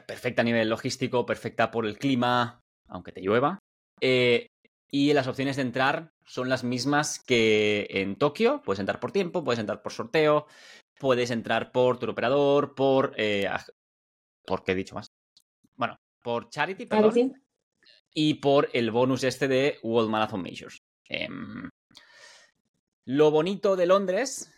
[0.05, 3.59] Perfecta a nivel logístico, perfecta por el clima, aunque te llueva.
[4.01, 4.47] Eh,
[4.89, 8.61] y las opciones de entrar son las mismas que en Tokio.
[8.63, 10.47] Puedes entrar por tiempo, puedes entrar por sorteo,
[10.99, 13.13] puedes entrar por tu operador, por...
[13.17, 13.49] Eh,
[14.45, 15.07] ¿Por qué he dicho más?
[15.75, 17.33] Bueno, por Charity, perdón.
[18.13, 20.77] Y por el bonus este de World Marathon Majors.
[21.09, 21.69] Em,
[23.07, 24.51] lo bonito de Londres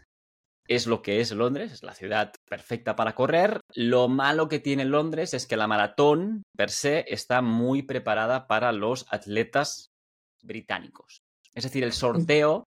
[0.67, 3.62] es lo que es Londres, es la ciudad perfecta para correr.
[3.75, 8.71] Lo malo que tiene Londres es que la maratón per se está muy preparada para
[8.71, 9.91] los atletas
[10.41, 11.21] británicos.
[11.53, 12.63] Es decir, el sorteo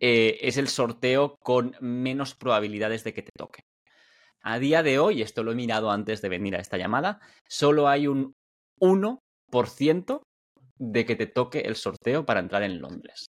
[0.00, 3.60] eh, es el sorteo con menos probabilidades de que te toque.
[4.40, 7.86] A día de hoy, esto lo he mirado antes de venir a esta llamada, solo
[7.86, 8.32] hay un
[8.80, 10.22] 1%
[10.78, 13.26] de que te toque el sorteo para entrar en Londres.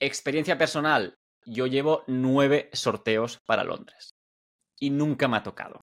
[0.00, 4.14] Experiencia personal, yo llevo nueve sorteos para Londres
[4.78, 5.80] y nunca me ha tocado.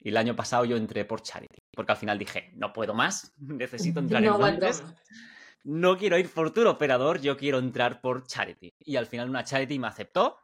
[0.00, 3.32] Y el año pasado yo entré por Charity, porque al final dije, no puedo más,
[3.38, 4.84] necesito entrar en Londres.
[5.64, 8.72] No quiero ir por tour operador, yo quiero entrar por Charity.
[8.78, 10.38] Y al final una Charity me aceptó,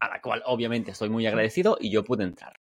[0.00, 2.54] a la cual obviamente estoy muy agradecido y yo pude entrar.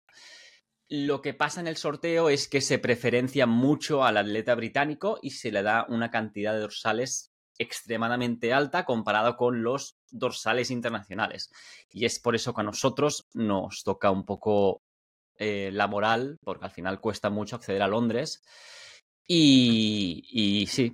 [0.88, 5.32] Lo que pasa en el sorteo es que se preferencia mucho al atleta británico y
[5.32, 11.52] se le da una cantidad de dorsales extremadamente alta comparado con los dorsales internacionales.
[11.90, 14.82] Y es por eso que a nosotros nos toca un poco
[15.38, 18.44] eh, la moral, porque al final cuesta mucho acceder a Londres.
[19.26, 20.94] Y, sí,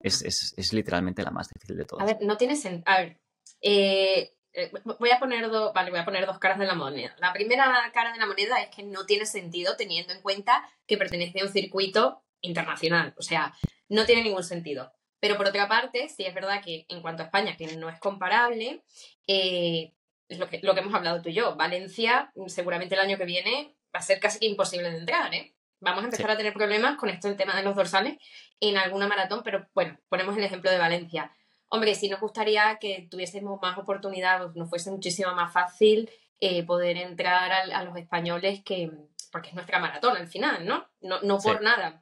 [0.00, 2.02] es, literalmente la más difícil de todas.
[2.02, 2.84] A ver, no tiene sentido.
[2.86, 3.20] A ver,
[3.60, 7.14] eh, eh, voy a poner dos, vale, voy a poner dos caras de la moneda.
[7.18, 10.98] La primera cara de la moneda es que no tiene sentido teniendo en cuenta que
[10.98, 13.14] pertenece a un circuito internacional.
[13.16, 13.54] O sea,
[13.88, 14.92] no tiene ningún sentido.
[15.22, 18.00] Pero por otra parte, sí es verdad que en cuanto a España, que no es
[18.00, 18.82] comparable,
[19.28, 19.92] eh,
[20.26, 21.54] es lo que, lo que hemos hablado tú y yo.
[21.54, 25.54] Valencia, seguramente el año que viene, va a ser casi que imposible de entrar, ¿eh?
[25.78, 28.18] Vamos a empezar a tener problemas con esto del tema de los dorsales
[28.58, 31.32] en alguna maratón, pero bueno, ponemos el ejemplo de Valencia.
[31.68, 36.96] Hombre, sí nos gustaría que tuviésemos más oportunidad, nos fuese muchísimo más fácil eh, poder
[36.96, 38.90] entrar a, los españoles que,
[39.30, 40.88] porque es nuestra maratón al final, ¿no?
[41.00, 42.01] No, no por nada,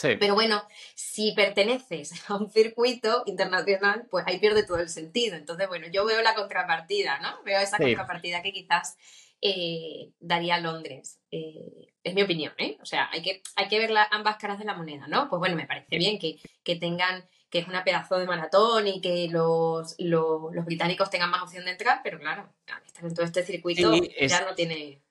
[0.00, 0.62] pero bueno,
[0.94, 5.36] si perteneces a un circuito internacional, pues ahí pierde todo el sentido.
[5.36, 7.42] Entonces, bueno, yo veo la contrapartida, ¿no?
[7.44, 8.96] Veo esa contrapartida que quizás
[9.40, 11.20] eh, daría Londres.
[11.30, 12.78] Eh, es mi opinión, ¿eh?
[12.80, 15.28] O sea, hay que, hay que ver ambas caras de la moneda, ¿no?
[15.28, 16.40] Pues bueno, me parece bien que,
[16.76, 21.64] tengan, que es una pedazo de maratón y que los, los, británicos tengan más opción
[21.64, 22.52] de entrar, pero claro,
[22.86, 25.03] estar en todo este circuito ya no tiene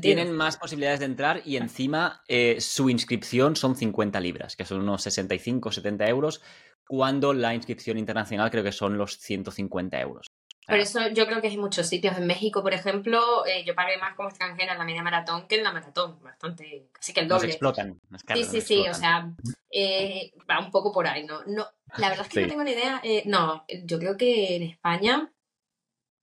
[0.00, 4.80] tienen más posibilidades de entrar y encima eh, su inscripción son 50 libras, que son
[4.80, 6.40] unos 65 70 euros,
[6.86, 10.28] cuando la inscripción internacional creo que son los 150 euros.
[10.64, 12.16] Por eso yo creo que hay muchos sitios.
[12.16, 15.56] En México, por ejemplo, eh, yo pagué más como extranjera en la media maratón que
[15.56, 16.22] en la maratón.
[16.22, 17.48] Bastante, casi que el doble.
[17.48, 18.00] Nos explotan.
[18.34, 18.88] sí, sí, sí.
[18.88, 19.32] O sea,
[19.72, 21.42] eh, va un poco por ahí, ¿no?
[21.46, 21.66] no
[21.96, 23.02] la verdad es que no tengo ni idea.
[23.24, 25.32] no, yo creo que en España,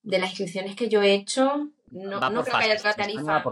[0.04, 3.44] de las inscripciones que yo he hecho, no, creo que haya otra tarifa.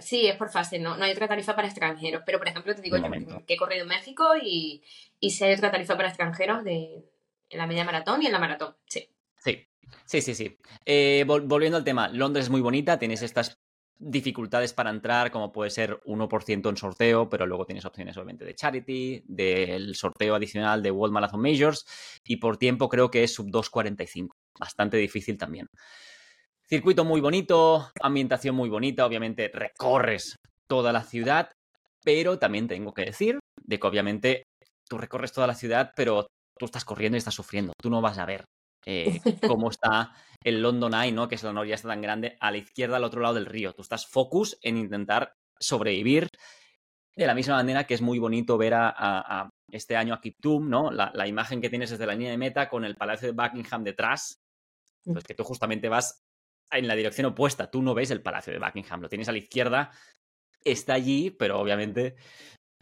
[0.00, 2.22] Sí, es por fase, no, no hay otra tarifa para extranjeros.
[2.24, 4.82] Pero, por ejemplo, te digo yo que he corrido en México y,
[5.20, 7.04] y si hay otra tarifa para extranjeros de,
[7.50, 8.76] en la media maratón y en la maratón.
[8.86, 9.08] Sí.
[9.36, 9.68] Sí,
[10.06, 10.34] sí, sí.
[10.34, 10.58] sí.
[10.84, 13.58] Eh, volviendo al tema, Londres es muy bonita, tienes estas
[13.98, 18.54] dificultades para entrar, como puede ser 1% en sorteo, pero luego tienes opciones obviamente de
[18.54, 21.86] charity, del sorteo adicional de World Marathon Majors
[22.24, 25.68] y por tiempo creo que es sub 2.45, bastante difícil también.
[26.66, 31.50] Circuito muy bonito, ambientación muy bonita, obviamente recorres toda la ciudad,
[32.02, 34.44] pero también tengo que decir de que obviamente
[34.88, 36.26] tú recorres toda la ciudad, pero
[36.58, 38.44] tú estás corriendo y estás sufriendo, tú no vas a ver
[38.86, 39.20] eh,
[39.58, 41.28] cómo está el London Eye, ¿no?
[41.28, 43.72] Que es la noria está tan grande, a la izquierda, al otro lado del río.
[43.72, 46.28] Tú estás focus en intentar sobrevivir.
[47.16, 50.90] De la misma manera que es muy bonito ver a, este año a Kiptum, ¿no?
[50.90, 53.84] La, la, imagen que tienes desde la línea de meta con el Palacio de Buckingham
[53.84, 54.40] detrás.
[55.04, 56.23] Pues que tú justamente vas
[56.70, 57.70] en la dirección opuesta.
[57.70, 59.90] Tú no ves el Palacio de Buckingham, lo tienes a la izquierda,
[60.64, 62.16] está allí, pero obviamente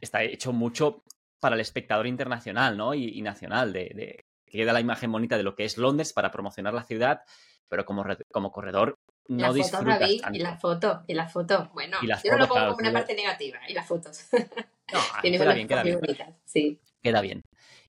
[0.00, 1.04] está hecho mucho
[1.40, 2.94] para el espectador internacional ¿no?
[2.94, 6.84] y, nacional, de, queda la imagen bonita de lo que es Londres para promocionar la
[6.84, 7.22] ciudad,
[7.68, 9.84] pero como, como corredor no la foto,
[10.32, 11.70] Y la foto, y la foto.
[11.72, 14.28] Bueno, yo no lo pongo como una parte negativa, y las fotos.
[14.32, 16.00] No, queda bien, queda bien.
[16.44, 16.80] sí.
[17.00, 17.42] Queda bien.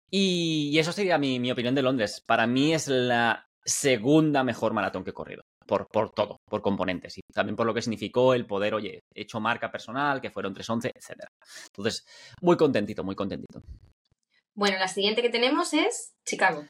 [0.10, 2.24] Y, eso sería mi, mi opinión de Londres.
[2.26, 7.18] Para mí es la segunda mejor maratón que he corrido por, por todo, por componentes.
[7.18, 10.90] Y también por lo que significó el poder, oye, hecho marca personal, que fueron 311,
[10.90, 11.26] etc.
[11.68, 12.06] Entonces,
[12.42, 13.62] muy contentito, muy contentito.
[14.54, 16.66] Bueno, la siguiente que tenemos es Chicago.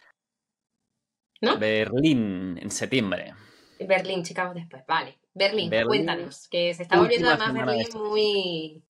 [1.41, 1.57] ¿No?
[1.57, 3.33] Berlín, en septiembre.
[3.79, 5.19] Berlín, Chicago después, vale.
[5.33, 8.83] Berlín, cuéntanos, que se está volviendo además Berlín muy...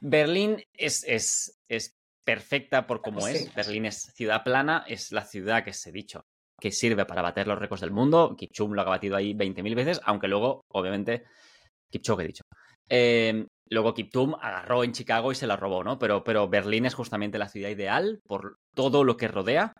[0.00, 3.52] Berlín es, es, es perfecta por cómo es.
[3.54, 6.26] Berlín es ciudad plana, es la ciudad que se he dicho
[6.64, 8.34] que sirve para bater los récords del mundo.
[8.38, 11.24] Kipchum lo ha batido ahí 20.000 veces, aunque luego, obviamente,
[11.90, 12.44] Kipchoge he dicho.
[12.88, 15.98] Eh, luego Kiptum agarró en Chicago y se la robó, ¿no?
[15.98, 19.74] Pero, pero Berlín es justamente la ciudad ideal por todo lo que rodea.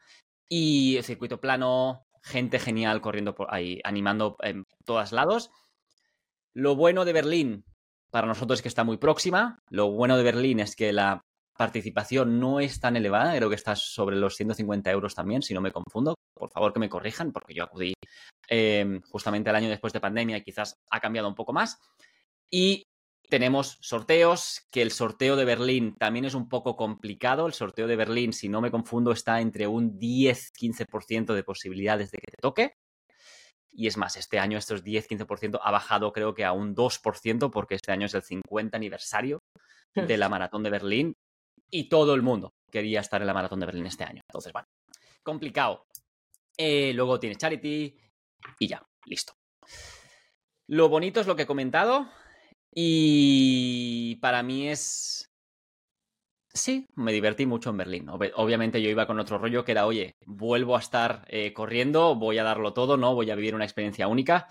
[0.47, 5.51] Y el circuito plano, gente genial corriendo por ahí, animando en todos lados.
[6.53, 7.65] Lo bueno de Berlín
[8.11, 9.59] para nosotros es que está muy próxima.
[9.71, 11.23] Lo bueno de Berlín es que la
[11.57, 15.61] participación no es tan elevada, creo que está sobre los 150 euros también, si no
[15.61, 16.15] me confundo.
[16.35, 17.95] Por favor que me corrijan, porque yo acudí
[18.49, 21.79] em, justamente el año después de pandemia y quizás ha cambiado un poco más.
[22.51, 22.85] Y
[23.29, 27.47] tenemos sorteos, que el sorteo de Berlín también es un poco complicado.
[27.47, 32.19] El sorteo de Berlín, si no me confundo, está entre un 10-15% de posibilidades de
[32.19, 32.75] que te toque.
[33.73, 37.75] Y es más, este año estos 10-15% ha bajado creo que a un 2% porque
[37.75, 39.41] este año es el 50 aniversario
[39.95, 41.17] de la maratón de Berlín
[41.71, 44.21] y todo el mundo quería estar en la maratón de Berlín este año.
[44.29, 44.67] Entonces, bueno,
[45.23, 45.87] complicado.
[46.57, 47.97] Eh, luego tienes Charity
[48.59, 49.35] y ya, listo.
[50.69, 52.09] Lo bonito es lo que he comentado
[52.75, 55.31] y para mí es...
[56.53, 58.09] Sí, me divertí mucho en Berlín.
[58.09, 62.39] Obviamente yo iba con otro rollo que era, oye, vuelvo a estar eh, corriendo, voy
[62.39, 63.15] a darlo todo, ¿no?
[63.15, 64.47] Voy a vivir una experiencia única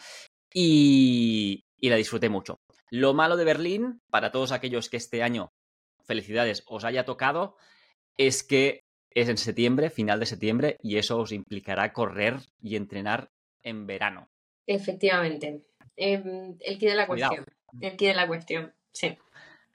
[0.53, 2.59] y, y la disfruté mucho.
[2.89, 5.53] Lo malo de Berlín, para todos aquellos que este año
[6.03, 7.57] felicidades, os haya tocado,
[8.17, 13.31] es que es en septiembre, final de septiembre, y eso os implicará correr y entrenar
[13.61, 14.29] en verano.
[14.65, 15.63] Efectivamente.
[15.95, 17.45] Em, el quid de la cuestión.
[17.79, 19.17] El quid de la cuestión, sí.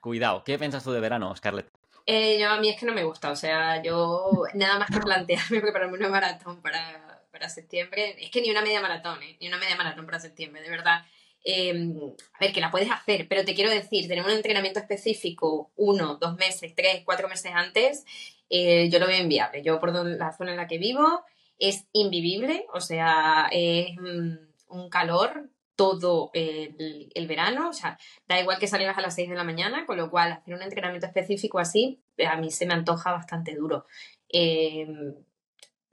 [0.00, 0.42] Cuidado.
[0.44, 1.68] ¿Qué piensas tú de verano, Scarlett?
[2.06, 3.30] Eh, yo, a mí es que no me gusta.
[3.30, 8.16] O sea, yo nada más que plantearme prepararme una maratón para, para septiembre.
[8.18, 9.36] Es que ni una media maratón, ¿eh?
[9.40, 11.04] Ni una media maratón para septiembre, de verdad.
[11.50, 11.96] Em,
[12.34, 16.16] a ver, que la puedes hacer, pero te quiero decir, tener un entrenamiento específico uno,
[16.16, 18.04] dos meses, tres, cuatro meses antes,
[18.50, 19.62] eh, yo lo veo inviable.
[19.62, 21.24] Yo por la zona en la que vivo
[21.58, 24.36] es invivible, o sea, es mm,
[24.68, 29.36] un calor todo el, verano, o sea, da igual que salgas a las 6 de
[29.36, 33.10] la mañana, con lo cual hacer un entrenamiento específico así, a mí se me antoja
[33.12, 33.86] bastante duro.
[34.28, 35.14] Em,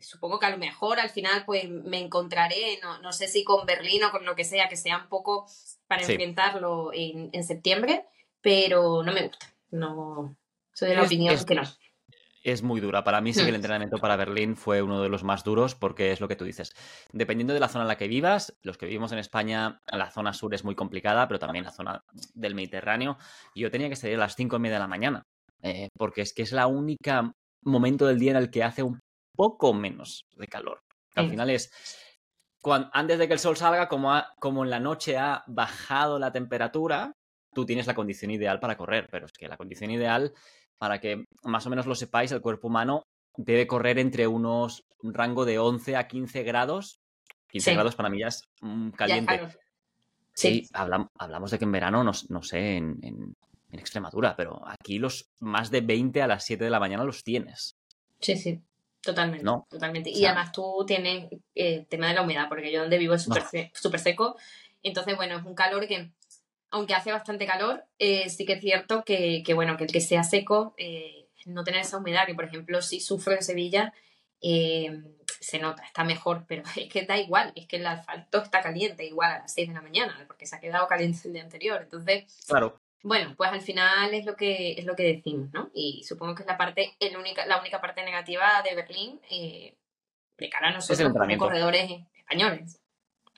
[0.05, 3.65] supongo que a lo mejor al final pues me encontraré, no, no sé si con
[3.65, 5.47] Berlín o con lo que sea, que sea un poco
[5.87, 8.05] para enfrentarlo en, en, septiembre,
[8.41, 9.47] pero no me gusta.
[9.71, 10.35] No,
[10.73, 11.63] soy de la opinión que no.
[12.43, 13.03] Es muy dura.
[13.03, 13.55] Para mí sí que el hmm.
[13.55, 16.75] entrenamiento para Berlín fue uno de los más duros porque es lo que tú dices.
[17.11, 20.31] Dependiendo de la zona en la que vivas, los que vivimos en España, la zona
[20.31, 22.03] sur es muy complicada, pero también la zona
[22.35, 23.17] del Mediterráneo.
[23.55, 25.23] Yo tenía que salir a las cinco y media de la mañana,
[25.63, 27.31] eh, porque es que es la única
[27.63, 28.99] momento del día en el que hace un
[29.35, 30.83] poco menos de calor.
[31.15, 31.71] Al final es,
[32.61, 36.31] cuando, antes de que el sol salga, como, como en la noche ha bajado la
[36.31, 37.15] temperatura,
[37.53, 40.33] tú tienes la condición ideal para correr, pero es que la condición ideal,
[40.77, 43.03] para que más o menos lo sepáis, el cuerpo humano
[43.37, 46.99] debe correr entre unos, un rango de 11 a 15 grados.
[47.49, 48.43] 15 grados para mí ya es
[48.95, 49.47] caliente.
[50.33, 53.35] Sí, hablamos, de que en verano, no, no sé, en, en,
[53.71, 57.75] Extremadura, pero aquí los más de 20 a las 7 de la mañana los tienes.
[58.21, 58.61] Sí, sí.
[59.05, 60.09] Totalmente, totalmente.
[60.09, 63.21] Y además tú tienes el eh, tema de la humedad, porque yo donde vivo es
[63.21, 64.35] súper seco.
[64.81, 66.11] Entonces, bueno, es un calor que,
[66.71, 70.23] aunque hace bastante calor, eh, sí que es cierto que, bueno, que el que sea
[70.23, 73.93] seco, eh, no tener esa humedad, que por ejemplo, si sufro en Sevilla,
[74.41, 79.05] se nota, está mejor, pero es que da igual, es que el asfalto está caliente
[79.05, 81.83] igual a las 6 de la mañana, porque se ha quedado caliente el día anterior.
[81.83, 82.81] Entonces, claro.
[83.03, 85.69] Bueno, pues al final es lo que es lo que decimos, ¿no?
[85.73, 89.75] Y supongo que es la parte, el única, la única parte negativa de Berlín eh,
[90.37, 92.79] de cara a nosotros como corredores españoles.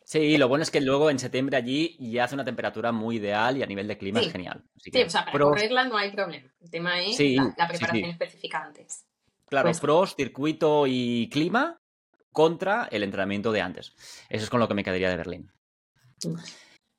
[0.07, 3.57] Sí, lo bueno es que luego en septiembre allí ya hace una temperatura muy ideal
[3.57, 4.63] y a nivel de clima es genial.
[4.77, 6.49] sí, o sea, para correrla no hay problema.
[6.61, 9.05] El tema es la, preparación específica antes.
[9.49, 11.81] Claro, pues pros, circuito y clima
[12.31, 13.93] contra el entrenamiento de antes.
[14.29, 15.51] Eso es con lo que me quedaría de Berlín.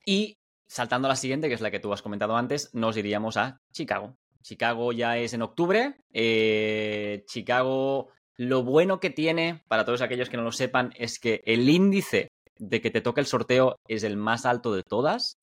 [0.05, 0.38] Y
[0.69, 3.61] saltando a la siguiente, que es la que tú has comentado antes, nos iríamos a
[3.73, 4.17] Chicago.
[4.43, 5.97] Chicago ya es en octubre.
[6.13, 11.43] Eh, Chicago, lo bueno que tiene, para todos aquellos que no lo sepan, es que
[11.45, 15.39] el índice de que te toque el sorteo es el más alto de todas.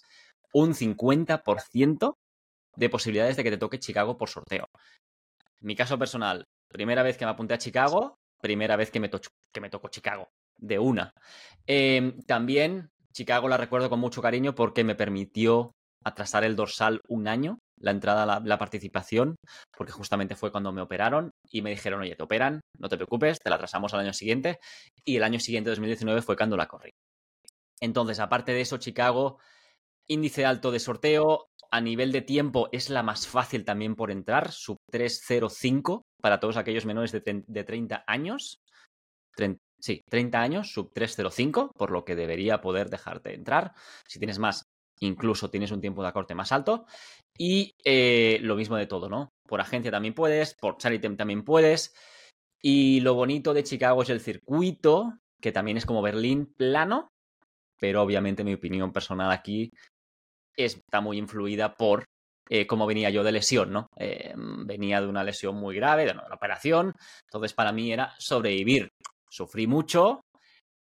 [0.53, 2.15] Un 50%
[2.75, 4.69] de posibilidades de que te toque Chicago por sorteo.
[5.61, 9.61] Mi caso personal, primera vez que me apunté a Chicago, primera vez que me, que
[9.61, 11.13] me tocó Chicago, de una.
[11.65, 15.71] Em, también Chicago la recuerdo con mucho cariño porque me permitió
[16.04, 19.38] atrasar el dorsal un año, la entrada a la, participación,
[19.75, 23.39] porque justamente fue cuando me operaron y me dijeron, oye, te operan, no te preocupes,
[23.39, 24.60] te la atrasamos al año siguiente.
[25.06, 26.91] Y el año siguiente, 2019, fue cuando la corrí.
[27.80, 29.39] Entonces, aparte de eso, Chicago,
[30.08, 34.52] índice alto de sorteo, a nivel de tiempo es la más fácil también por entrar,
[34.52, 38.60] sub 305 para todos aquellos menores de, de 30 años.
[39.86, 43.73] Sí, 30 años, sub 305, por lo que debería poder dejarte entrar.
[44.08, 44.63] Si tienes más,
[45.00, 46.88] incluso tienes un tiempo de acorte más alto.
[47.38, 49.29] Y eh, lo mismo de todo, ¿no?
[49.48, 51.94] Por agencia también puedes, por Charity también puedes.
[52.63, 57.10] Y lo bonito de Chicago es el circuito, que también es como Berlín plano,
[57.79, 59.69] pero obviamente mi opinión personal aquí
[60.58, 62.06] está muy influida por
[62.50, 63.86] eh, cómo venía yo de lesión, ¿no?
[63.98, 66.92] Eh, venía de una lesión muy grave, de una operación,
[67.27, 68.90] entonces para mí era sobrevivir.
[69.36, 70.21] Sufrí mucho,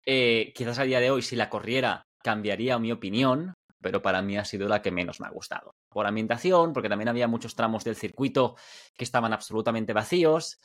[0.07, 3.53] eh, quizás a día de hoy si la corriera cambiaría mi opinión,
[3.83, 5.73] pero para mí ha sido la que menos me ha gustado.
[5.91, 8.55] Por ambientación, porque también había muchos tramos del circuito
[8.97, 10.59] que estaban absolutamente vacíos,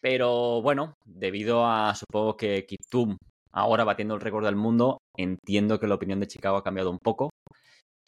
[0.00, 3.16] pero bueno, debido a, supongo que Kiptum
[3.52, 6.98] ahora batiendo el récord del mundo, entiendo que la opinión de Chicago ha cambiado un
[6.98, 7.30] poco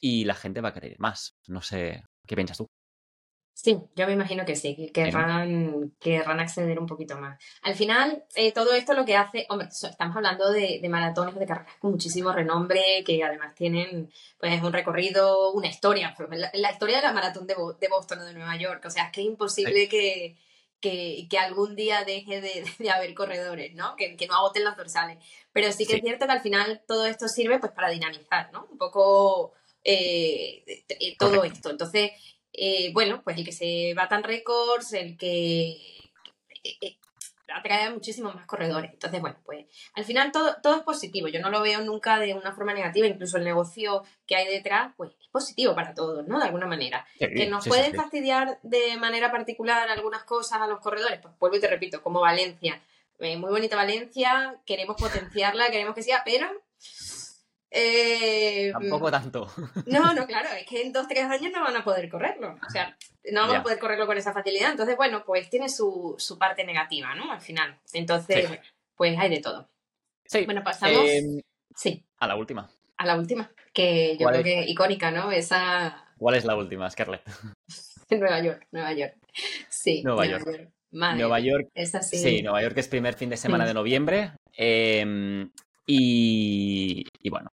[0.01, 1.35] y la gente va a querer más.
[1.47, 2.67] No sé, ¿qué piensas tú?
[3.63, 7.39] Sí, yo me imagino que sí, que querrán, querrán acceder un poquito más.
[7.61, 11.75] Al final, eh, todo esto lo que hace, hombre, estamos hablando de, maratones, de carreras
[11.79, 16.17] con muchísimo renombre, que además tienen pues un recorrido, una historia,
[16.55, 19.21] la, historia de la maratón de, Boston o de Nueva York, o sea, es que
[19.21, 20.39] es imposible que,
[20.81, 23.95] que, algún día deje de, haber corredores, ¿no?
[23.95, 25.19] Que, no agoten los dorsales.
[25.53, 28.67] Pero sí que es cierto que al final todo esto sirve pues para dinamizar, ¿no?
[28.71, 29.53] Un poco
[29.85, 30.65] eh,
[31.19, 31.69] todo esto.
[31.69, 32.13] Entonces,
[32.63, 35.79] eh, bueno, pues el que se batan récords, el que
[36.63, 36.99] eh,
[37.49, 38.93] atrae a muchísimos más corredores.
[38.93, 41.29] Entonces, bueno, pues al final todo, todo es positivo.
[41.29, 44.93] Yo no lo veo nunca de una forma negativa, incluso el negocio que hay detrás,
[44.99, 46.39] pues es positivo para todos, ¿no?
[46.39, 47.07] De alguna manera.
[47.19, 51.61] que nos pueden fastidiar de manera particular algunas cosas a los corredores, pues vuelvo y
[51.61, 52.79] te repito, como Valencia.
[53.19, 56.47] muy bonita Valencia, queremos potenciarla, queremos que sea, pero
[57.71, 59.47] eh, Tampoco mm, tanto.
[59.87, 62.59] No, no, claro, es que en dos, tres años no van a poder correrlo.
[62.67, 62.97] O sea,
[63.33, 64.73] no van a poder correrlo con esa facilidad.
[64.73, 67.31] Entonces, bueno, pues tiene su, parte negativa, ¿no?
[67.31, 67.79] Al final.
[67.93, 68.51] Entonces,
[68.97, 69.69] pues hay de todo.
[70.25, 70.45] Sí.
[70.45, 71.05] Bueno, pasamos.
[71.09, 71.41] Em,
[71.75, 72.05] sí.
[72.19, 72.71] A la última.
[72.97, 73.51] A la última.
[73.73, 75.31] Que yo creo que icónica, ¿no?
[75.31, 76.07] Esa.
[76.19, 77.23] ¿Cuál es la última, Scarlett?
[78.11, 79.15] Nueva York, Nueva York.
[79.69, 80.03] Sí.
[80.03, 80.45] Nueva, York.
[80.91, 81.69] Nueva York.
[82.03, 82.43] sí.
[82.43, 84.33] Nueva York es primer fin de semana de noviembre.
[84.53, 85.51] Em,
[85.87, 87.50] y, y, bueno,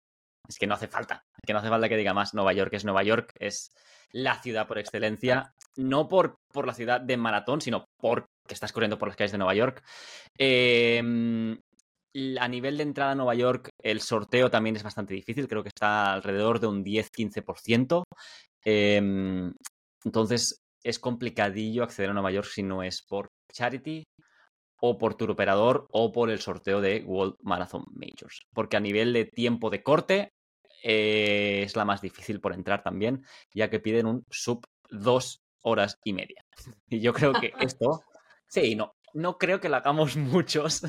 [0.47, 2.33] es que no hace falta, es que no hace falta que diga más.
[2.33, 3.71] Nueva York es Nueva York, es
[4.11, 8.97] la ciudad por excelencia, no por, por la ciudad de maratón, sino porque estás corriendo
[8.97, 9.83] por las calles de Nueva York.
[10.37, 11.57] Em,
[12.39, 15.69] a nivel de entrada a Nueva York, el sorteo también es bastante difícil, creo que
[15.69, 18.03] está alrededor de un 10-15%.
[18.63, 19.53] Em,
[20.03, 24.03] entonces es complicadillo acceder a Nueva York si no es por charity
[24.79, 28.41] o por tu operador o por el sorteo de World Marathon Majors.
[28.53, 30.29] Porque a nivel de tiempo de corte
[30.83, 33.23] eh, es la más difícil por entrar también,
[33.53, 36.45] ya que piden un sub dos horas y media.
[36.89, 38.03] Y yo creo que esto,
[38.47, 40.81] sí, no, no creo que lo hagamos muchos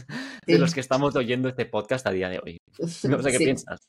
[0.46, 2.58] de los que estamos oyendo este podcast a día de hoy.
[2.78, 3.88] No sé qué piensas.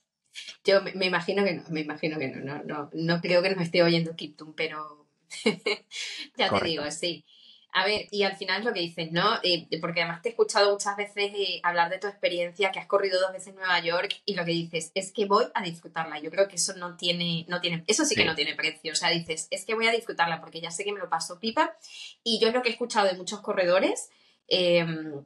[0.64, 3.82] Yo me, imagino que no, me imagino que no, no, no, creo que nos esté
[3.84, 5.08] oyendo Kiptum, pero
[6.38, 7.26] ya te digo, sí.
[7.72, 9.40] A ver, y al final es lo que dices, ¿no?
[9.44, 12.88] Eh, porque además te he escuchado muchas veces eh, hablar de tu experiencia, que has
[12.88, 16.20] corrido dos veces en Nueva York, y lo que dices es que voy a disfrutarla.
[16.20, 18.92] Yo creo que eso no tiene, no tiene, eso sí, que no tiene precio.
[18.92, 21.40] O sea, dices, es que voy a disfrutarla porque ya sé que me lo paso
[21.40, 21.76] pipa.
[22.24, 24.10] Y yo es lo que he escuchado de muchos corredores,
[24.48, 25.24] em,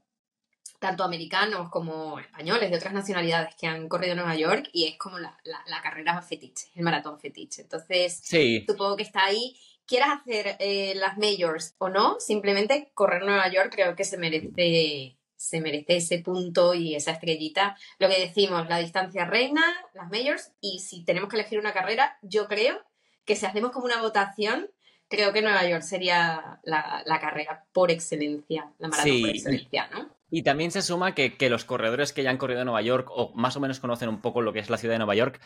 [0.80, 4.98] tanto americanos como españoles, de otras nacionalidades que han corrido en Nueva York, y es
[4.98, 7.62] como la, la carrera fetiche, el maratón fetiche.
[7.62, 8.22] Entonces,
[8.68, 9.56] supongo que está ahí
[9.86, 15.18] quieras hacer eh, las majors o no, simplemente correr Nueva York creo que se merece,
[15.36, 17.78] se merece ese punto y esa estrellita.
[18.00, 19.62] Lo que decimos, la distancia reina,
[19.94, 22.82] las majors, y si tenemos que elegir una carrera, yo creo
[23.26, 24.70] que si hacemos como una votación,
[25.10, 30.10] creo que Nueva York sería la, carrera por excelencia, la maratón por excelencia, ¿no?
[30.30, 33.08] Y también se suma que, que, los corredores que ya han corrido en Nueva York
[33.12, 35.40] o más o menos conocen un poco lo que es la ciudad de Nueva York,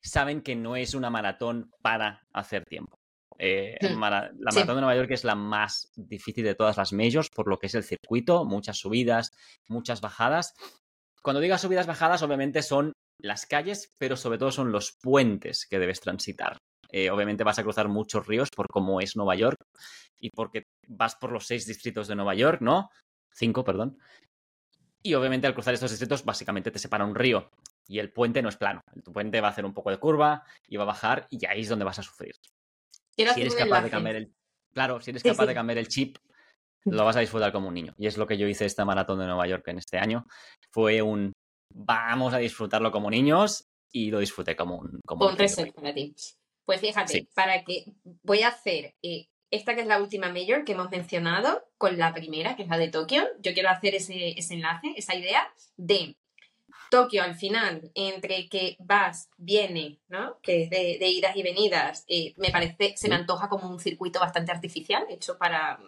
[0.00, 3.01] saben que no es una maratón para hacer tiempo.
[3.38, 7.48] Eh, la maratón de Nueva York es la más difícil de todas las majors, por
[7.48, 9.32] lo que es el circuito, muchas subidas,
[9.68, 10.54] muchas bajadas.
[11.22, 15.78] Cuando diga subidas, bajadas, obviamente son las calles, pero sobre todo son los puentes que
[15.78, 16.58] debes transitar.
[16.90, 19.56] Eh, obviamente vas a cruzar muchos ríos por cómo es Nueva York
[20.18, 22.90] y porque vas por los seis distritos de Nueva York, ¿no?
[23.32, 23.98] Cinco, perdón.
[25.02, 27.48] Y obviamente al cruzar estos distritos básicamente te separa un río
[27.88, 28.82] y el puente no es plano.
[28.94, 31.62] El puente va a hacer un poco de curva y va a bajar y ahí
[31.62, 32.34] es donde vas a sufrir
[33.16, 34.32] si eres capaz de cambiar el.
[34.72, 36.16] Claro, si eres capaz de cambiar el chip,
[36.84, 37.94] lo vas a disfrutar como un niño.
[37.98, 40.26] Y es lo que yo hice esta maratón de Nueva York en este año.
[40.70, 41.32] Fue un
[41.74, 45.00] vamos a disfrutarlo como niños y lo disfruté como un.
[45.06, 46.14] Como un reset para ti.
[46.64, 47.84] Pues fíjate, para que
[48.22, 52.14] voy a hacer eh, esta que es la última mayor que hemos mencionado con la
[52.14, 53.24] primera, que es la de Tokio.
[53.40, 56.16] Yo quiero hacer ese, ese enlace, esa idea de
[56.92, 60.38] Tokio al final, entre que vas, viene, ¿no?
[60.42, 64.20] Que es de, idas y venidas, eh, me parece, se me antoja como un circuito
[64.20, 65.80] bastante artificial, hecho para,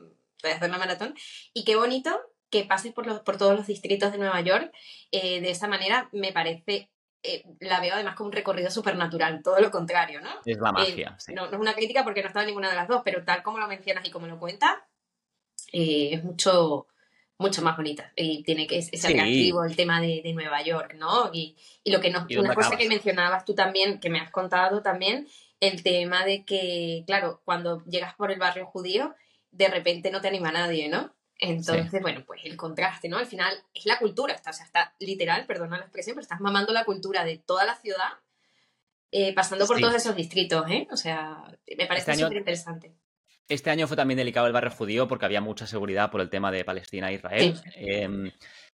[0.43, 1.15] hacer la maratón.
[1.53, 4.73] Y qué bonito que pases por, por todos los distritos de Nueva York.
[5.11, 6.91] Eh, de esa manera me parece
[7.23, 10.31] eh, la veo además como un recorrido supernatural, todo lo contrario, ¿no?
[10.47, 11.35] Es la magia, sí.
[11.35, 13.59] No, no es una crítica porque no estaba ninguna de las dos, pero tal como
[13.59, 14.73] lo mencionas y como lo cuentas,
[15.71, 16.87] eh, es mucho,
[17.39, 18.13] mucho más bonita.
[18.17, 19.07] Y tiene que ser Sí.
[19.13, 21.31] atractivo el tema de, de Nueva York, ¿no?
[21.33, 22.83] Y, y lo que nos, ¿Y dónde una cosa acabas?
[22.83, 25.27] que mencionabas tú también, que me has contado también,
[25.61, 29.15] el tema de que, claro, cuando llegas por el barrio judío,
[29.51, 31.15] de repente no te anima nadie, ¿no?
[31.39, 33.19] Entonces, bueno, pues el contraste, ¿no?
[33.19, 36.41] Al final es la cultura, está, o sea, está literal, perdona la expresión, pero estás
[36.41, 38.13] mamando la cultura de toda la ciudad,
[39.11, 39.83] eh, pasando por Sí.
[39.83, 40.87] todos esos distritos, ¿eh?
[40.93, 41.43] O sea,
[41.77, 42.95] me parece Este súper interesante.
[43.49, 46.51] Este año fue también delicado el barrio judío porque había mucha seguridad por el tema
[46.51, 47.57] de Palestina e Israel.
[47.57, 47.71] Sí.
[47.75, 48.31] Em,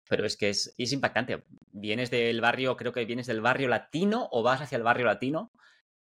[0.08, 1.44] pero es que es, es impactante.
[1.72, 5.50] Vienes del barrio, creo que vienes del barrio latino o vas hacia el barrio latino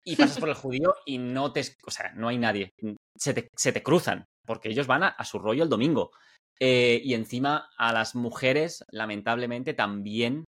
[0.05, 1.63] y pasas por el judío y no te.
[1.87, 2.73] O sea, no hay nadie.
[3.17, 6.11] Se te, se te cruzan porque ellos van a, a su rollo el domingo.
[6.61, 10.45] Eh, y encima a las mujeres, lamentablemente, también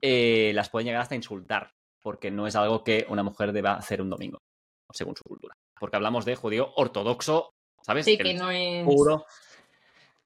[0.00, 1.70] eh, las pueden llegar hasta insultar
[2.02, 4.38] porque no es algo que una mujer deba hacer un domingo,
[4.92, 5.54] según su cultura.
[5.82, 8.04] Porque hablamos de judío ortodoxo, ¿sabes?
[8.04, 8.84] Sí, Que no es...
[8.84, 9.26] puro.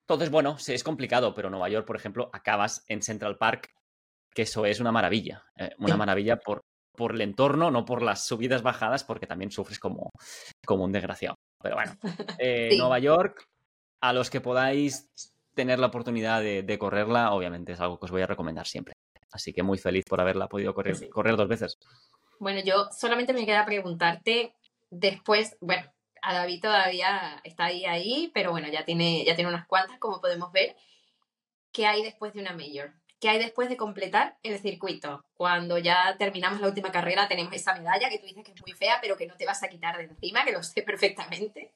[0.03, 3.71] Entonces, bueno, sí, es complicado, pero Nueva York, por ejemplo, acabas en Central Park,
[4.35, 5.45] que eso es una maravilla.
[5.57, 5.99] eh, una Sí.
[5.99, 6.61] maravilla por,
[6.95, 10.11] por el entorno, no por las subidas bajadas, porque también sufres como,
[10.67, 11.37] como un desgraciado.
[11.63, 11.97] Pero bueno,
[12.39, 12.77] eh, Sí.
[12.79, 13.47] Nueva York,
[14.03, 15.09] a los que podáis
[15.55, 18.93] tener la oportunidad de, de correrla, obviamente es algo que os voy a recomendar siempre.
[19.33, 21.09] Así que muy feliz por haberla podido correr, Sí.
[21.09, 21.79] correr dos veces.
[22.39, 24.55] Bueno, yo solamente me queda preguntarte
[24.91, 25.91] después, bueno,
[26.23, 30.21] a David todavía está ahí ahí, pero bueno, ya tiene, ya tiene unas cuantas, como
[30.21, 30.77] podemos ver.
[31.73, 32.93] ¿Qué hay después de una Major?
[33.21, 35.25] ¿Qué hay después de completar el circuito?
[35.35, 38.73] Cuando ya terminamos la última carrera, tenemos esa medalla que tú dices que es muy
[38.73, 41.73] fea, pero que no te vas a quitar de encima, que lo sé perfectamente.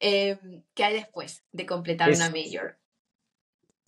[0.00, 0.38] Eh,
[0.74, 2.76] ¿Qué hay después de completar Es- una Major?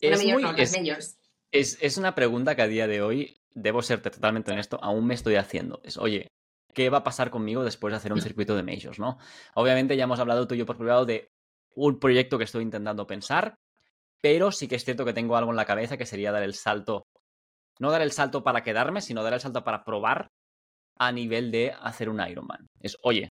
[0.02, 1.18] Una Es, Major, muy- no, las es- Majors.
[1.50, 5.14] Es, es una pregunta que a día de hoy, debo ser totalmente honesto, aún me
[5.14, 5.80] estoy haciendo.
[5.82, 6.28] Es, oye,
[6.74, 9.18] ¿qué va a pasar conmigo después de hacer un circuito de majors, no?
[9.54, 11.30] Obviamente ya hemos hablado tú y yo por privado de
[11.74, 13.56] un proyecto que estoy intentando pensar,
[14.20, 16.54] pero sí que es cierto que tengo algo en la cabeza que sería dar el
[16.54, 17.06] salto,
[17.78, 20.28] no dar el salto para quedarme, sino dar el salto para probar
[20.98, 22.66] a nivel de hacer un Ironman.
[22.80, 23.28] Es, oye,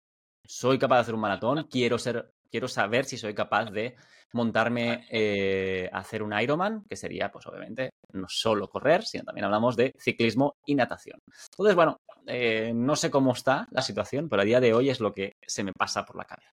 [0.45, 3.97] soy capaz de hacer un maratón, quiero ser, quiero saber si soy capaz de
[4.33, 9.45] montarme eh, a hacer un Ironman, que sería, pues obviamente, no solo correr, sino también
[9.45, 11.21] hablamos de ciclismo y natación.
[11.51, 15.01] Entonces, bueno, eh, no sé cómo está la situación, pero a día de hoy es
[15.01, 16.53] lo que se me pasa por la cabeza.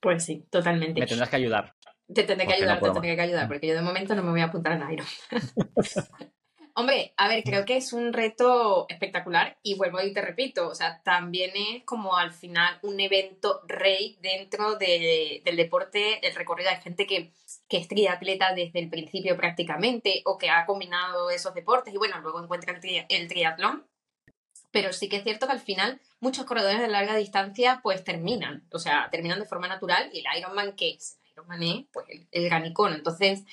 [0.00, 1.00] Pues sí, totalmente.
[1.00, 1.74] Me tendrás que ayudar.
[2.06, 4.22] Te tendré que Porque no ayudar, te tendré que ayudar, porque yo de momento no
[4.22, 5.06] me voy a apuntar en Iron.
[6.76, 10.74] Hombre, a ver, creo que es un reto espectacular y vuelvo y te repito, o
[10.74, 16.70] sea, también es como al final un evento rey dentro de- del deporte, el recorrido.
[16.70, 17.32] Hay gente que,
[17.68, 22.20] que es triatleta desde el principio prácticamente o que ha combinado esos deportes y bueno,
[22.20, 23.86] luego encuentra el, tri- el triatlón.
[24.74, 28.66] Pero sí que es cierto que al final muchos corredores de larga distancia pues terminan,
[28.72, 31.18] o sea, terminan de forma natural y el Ironman, ¿qué es?
[31.24, 32.92] El Ironman es pues el, el granicón.
[32.92, 33.44] Entonces,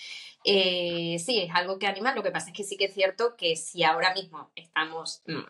[0.43, 2.15] eh, sí, es algo que anima.
[2.15, 5.41] Lo que pasa es que sí que es cierto que si ahora mismo estamos mm,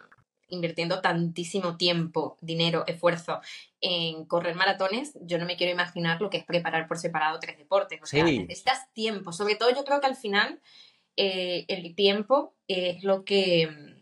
[0.50, 3.40] invirtiendo tantísimo tiempo, dinero, esfuerzo
[3.80, 7.58] en correr maratones, yo no me quiero imaginar lo que es preparar por separado tres
[7.58, 8.02] deportes.
[8.04, 8.40] O sea, Sí.
[8.40, 9.32] necesitas tiempo.
[9.32, 10.60] Sobre todo yo creo que al final
[11.16, 14.01] eh, el tiempo es lo que, mm,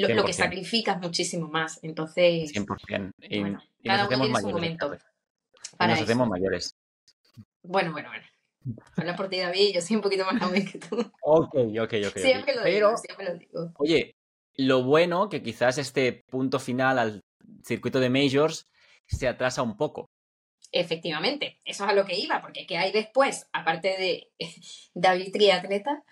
[0.00, 0.34] lo, lo que 100%.
[0.34, 1.78] sacrificas muchísimo más.
[1.82, 3.12] Entonces, 100%.
[3.20, 4.94] Y, Bueno, y cada nos uno tiene su momento.
[4.94, 6.04] Y para nos eso.
[6.04, 6.76] hacemos mayores.
[7.62, 8.24] bueno, bueno, bueno.
[8.96, 10.96] Habla por ti, David, yo soy un poquito más joven que tú.
[11.20, 12.16] Ok, ok, ok.
[12.16, 13.72] Siempre lo Pero, digo, siempre lo digo.
[13.78, 14.16] Oye,
[14.56, 17.20] lo bueno que quizás este punto final al
[17.62, 18.66] circuito de majors
[19.06, 20.08] se atrasa un poco.
[20.72, 23.46] Efectivamente, eso es a lo que iba, porque ¿qué hay después?
[23.52, 24.32] Aparte de
[24.94, 26.02] David Triatleta,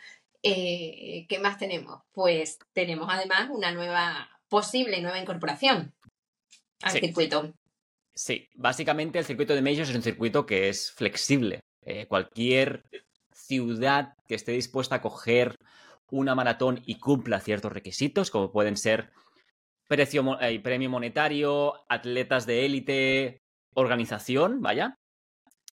[0.43, 2.03] eh, ¿qué más tenemos?
[2.13, 5.95] Pues tenemos además una nueva, posible nueva incorporación
[6.83, 7.01] al Sí.
[7.01, 7.53] circuito.
[8.15, 11.61] Sí, básicamente el circuito de Majors es un circuito que es flexible.
[11.85, 12.85] Eh, cualquier
[13.33, 15.57] ciudad que esté dispuesta a coger
[16.11, 19.11] una maratón y cumpla ciertos requisitos, como pueden ser
[19.89, 23.41] precio, eh, premio monetario, atletas de élite,
[23.75, 24.97] organización, vaya,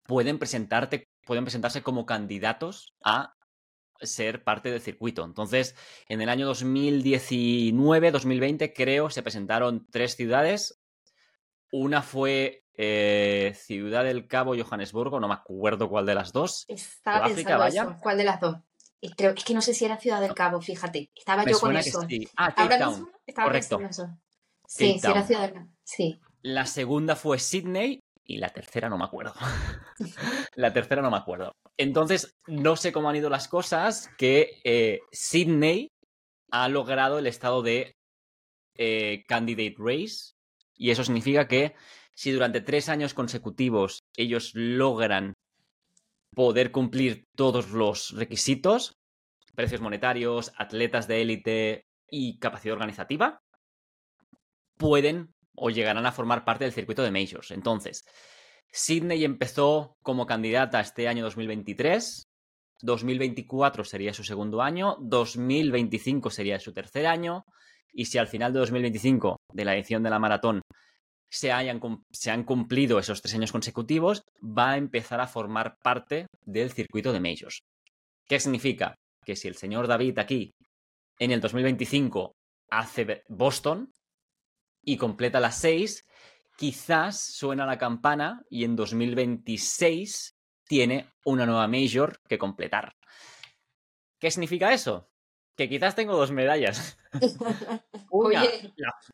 [0.03, 3.33] pueden presentarte, pueden presentarse como candidatos a
[4.01, 5.25] ser parte del circuito.
[5.25, 5.75] Entonces,
[6.09, 10.81] en el año 2019-2020, creo, se presentaron tres ciudades.
[11.73, 16.65] Una fue eh, Ciudad del Cabo, Johannesburgo, no me acuerdo cuál de las dos.
[16.69, 18.01] Estaba Sudáfrica, pensando eso.
[18.03, 18.57] ¿Cuál de las dos?
[19.01, 21.11] Y creo, es que no sé si era Ciudad del Cabo, fíjate.
[21.15, 22.01] Estaba Me yo con eso.
[22.09, 22.29] sí.
[22.37, 22.95] Ah, Cape Ahora Town.
[22.95, 23.81] mismo estaba correcto.
[23.81, 24.09] eso.
[24.67, 25.23] Sí, sí era.
[25.27, 25.69] Ciudad del Cabo.
[25.85, 26.21] Sí.
[26.43, 29.35] La segunda fue Sydney y la tercera no me acuerdo.
[30.55, 31.55] la tercera no me acuerdo.
[31.77, 35.89] Entonces, no sé cómo han ido las cosas, que eh, Sydney
[36.51, 37.97] ha logrado el estado de
[38.77, 40.35] eh, candidate race.
[40.77, 41.75] Y eso significa que
[42.15, 45.35] si durante tres años consecutivos ellos logran
[46.35, 48.97] poder cumplir todos los requisitos,
[49.55, 53.41] precios monetarios, atletas de élite y capacidad organizativa,
[54.77, 57.53] pueden o llegarán a formar parte del circuito de Majors.
[57.53, 58.05] Entonces,
[58.77, 62.25] Sydney empezó como candidata este año 2023,
[62.83, 67.45] 2024 sería su segundo año, 2025 sería su tercer año,
[67.93, 70.61] y si al final de 2025, de la edición de la maratón,
[71.31, 76.27] se, hayan, se han cumplido esos tres años consecutivos, va a empezar a formar parte
[76.45, 77.61] del circuito de Majors.
[78.27, 78.97] ¿Qué significa?
[79.25, 80.51] Que si el señor David aquí
[81.21, 82.35] en el 2025
[82.71, 83.93] hace Boston
[84.83, 86.05] y completa las seis,
[86.57, 90.37] quizás suena la campana y en 2026
[90.67, 92.97] tiene una nueva Major que completar.
[94.19, 95.11] ¿Qué significa eso?
[95.57, 96.99] Que quizás tengo dos medallas.
[98.11, 98.45] Una,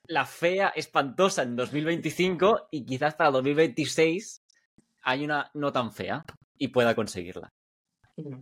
[0.05, 4.43] la, fea, espantosa en 2025 y quizás para 2026
[5.03, 6.25] hay una no tan fea
[6.57, 7.53] y pueda conseguirla.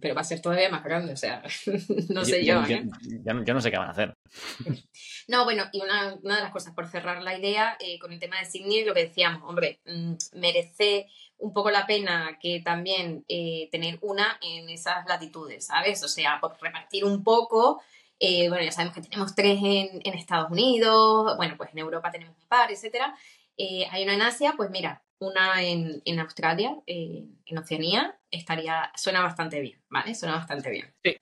[0.00, 1.42] Pero va a ser todavía más grande, o sea,
[2.08, 2.62] no sé yo.
[2.64, 2.88] ¿eh?
[3.24, 4.16] Yo, no sé qué van a hacer.
[5.28, 8.38] No, bueno, y una, de las cosas, por cerrar la idea, eh, con el tema
[8.38, 11.06] de Sydney, lo que decíamos, hombre, mm, merece
[11.36, 16.02] un poco la pena que también eh, tener una en esas latitudes, ¿sabes?
[16.02, 17.82] O sea, por repartir un poco.
[18.18, 22.34] bueno, ya sabemos que tenemos tres en, en, Estados Unidos, bueno, pues en Europa tenemos
[22.34, 23.14] un par, etcétera.
[23.58, 29.60] hay una en Asia, pues mira, una en, en Australia, en Oceanía, estaría, suena bastante
[29.60, 30.14] bien, ¿vale?
[30.14, 30.94] Suena bastante bien.
[31.02, 31.16] Sí,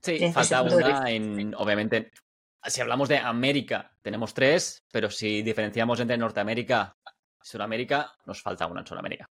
[0.00, 2.10] sí falta una en, obviamente,
[2.64, 8.66] si hablamos de América, tenemos tres, pero si diferenciamos entre Norteamérica y Sudamérica, nos falta
[8.66, 9.26] una en Sudamérica.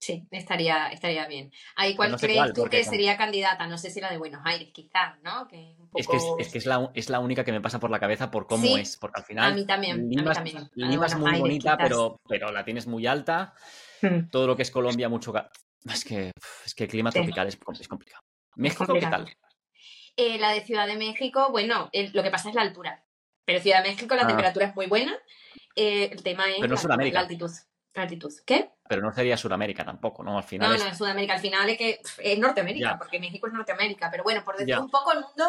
[0.00, 1.52] Sí, estaría, estaría bien.
[1.76, 3.66] Ahí, ¿cuál crees tú que sería candidata?
[3.66, 5.46] No sé si la de Buenos Aires, quizás, ¿no?
[5.46, 8.46] Que es, que, es, la, es, la, única que me pasa por la cabeza por
[8.46, 9.52] cómo es, porque al final...
[9.52, 10.08] A mí también.
[10.08, 13.52] Lima, es muy bonita, pero, pero la tienes muy alta.
[14.00, 14.30] Hmm.
[14.30, 15.34] Todo lo que es Colombia, mucho...
[15.84, 16.32] Es que,
[16.64, 18.22] es que el clima tropical es, complicado.
[18.56, 19.26] ¿México qué tal?
[20.16, 23.04] Eh, la de Ciudad de México, bueno, lo que pasa es la altura.
[23.44, 24.26] Pero Ciudad de México la ah.
[24.26, 25.14] temperatura es muy buena.
[25.76, 27.50] Eh, el tema es la, altitud.
[27.94, 28.32] Altitud.
[28.46, 28.70] ¿Qué?
[28.88, 30.36] Pero no sería Sudamérica tampoco, ¿no?
[30.36, 30.70] Al final.
[30.70, 31.34] No, no, es Sudamérica.
[31.34, 34.10] Al final es que es Norteamérica, porque México es Norteamérica.
[34.10, 35.44] Pero bueno, por decir un poco el mundo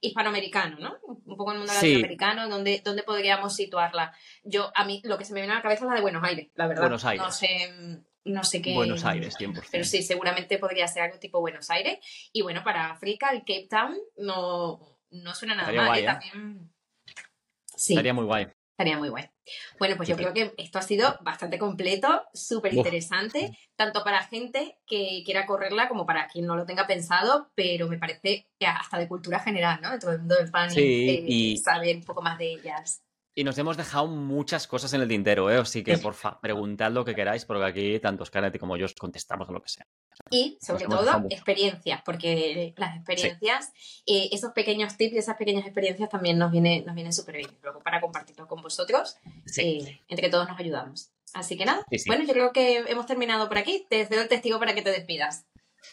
[0.00, 0.96] hispanoamericano, ¿no?
[1.02, 4.12] Un poco el mundo latinoamericano, donde, donde podríamos situarla.
[4.44, 6.22] Yo, a mí, lo que se me viene a la cabeza es la de Buenos
[6.24, 6.82] Aires, la verdad.
[6.82, 7.24] Buenos Aires.
[7.24, 8.74] No sé, no sé qué.
[8.74, 9.64] Buenos Aires, 100%.
[9.70, 11.98] Pero sí, seguramente podría ser algo tipo Buenos Aires.
[12.32, 15.98] Y bueno, para África, el Cape Town no, no suena nada mal.
[15.98, 16.02] ¿eh?
[16.02, 16.04] ¿eh?
[16.04, 16.72] También...
[17.76, 17.94] Sí.
[17.94, 18.48] Estaría muy guay.
[18.78, 19.24] Estaría muy guay.
[19.80, 24.78] Bueno, pues yo creo que esto ha sido bastante completo, súper interesante, tanto para gente
[24.86, 28.96] que quiera correrla como para quien no lo tenga pensado, pero me parece que hasta
[28.98, 29.90] de cultura general, ¿no?
[29.90, 33.02] De todo el mundo del fan eh, y saber un poco más de ellas.
[33.34, 35.58] Y nos hemos dejado muchas cosas en el tintero, ¿eh?
[35.58, 39.48] Así que, porfa, preguntad lo que queráis, porque aquí tanto Scarlett como yo os contestamos
[39.48, 39.86] a lo que sea.
[40.30, 43.72] Y, sobre todo, experiencias, porque las experiencias,
[44.06, 47.50] eh, esos pequeños tips y esas pequeñas experiencias también nos vienen nos viene súper bien.
[47.62, 49.16] Luego, para compartirlo con vosotros,
[49.56, 51.10] eh, entre todos nos ayudamos.
[51.34, 53.86] Así que nada, bueno, yo creo que hemos terminado por aquí.
[53.88, 55.44] Te cedo el testigo para que te despidas.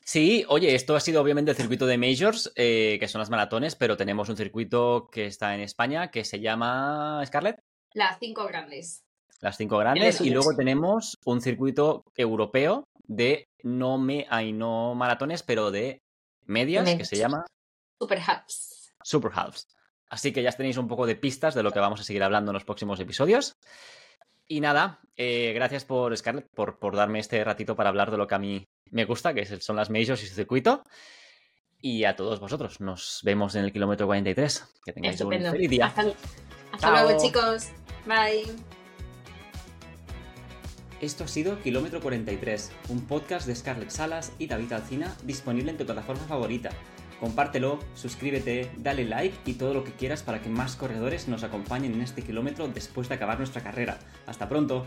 [0.04, 3.76] Sí, oye, esto ha sido obviamente el circuito de Majors, eh, que son las maratones,
[3.76, 7.60] pero tenemos un circuito que está en España que se llama Scarlett.
[7.94, 9.04] Las cinco grandes.
[9.42, 10.22] Las cinco grandes.
[10.22, 16.02] Y luego tenemos un circuito europeo de no me hay no maratones, pero de
[16.46, 17.46] medias, que se llama
[18.00, 18.94] Super Halves.
[19.04, 19.68] Super Halves.
[20.10, 22.52] Así que ya tenéis un poco de pistas de lo que vamos a seguir hablando
[22.52, 23.58] en los próximos episodios.
[24.48, 28.28] Y nada, eh, gracias por Scarlett, por, por darme este ratito para hablar de lo
[28.28, 30.84] que a mí me gusta, que son las majors y su circuito.
[31.82, 34.82] Y a todos vosotros, nos vemos en el kilómetro 43.
[34.86, 35.93] Que tengáis un feliz día.
[36.72, 37.70] Hasta, luego, chicos.
[38.06, 38.46] Bye.
[41.02, 45.78] Esto ha sido Kilómetro 43, un podcast de Scarlett Salas y David Alcina disponible en
[45.78, 46.70] tu plataforma favorita.
[47.20, 51.93] Compártelo, suscríbete, dale like y todo lo que quieras para que más corredores nos acompañen
[51.93, 53.99] en este kilómetro después de acabar nuestra carrera.
[54.28, 54.86] Hasta pronto.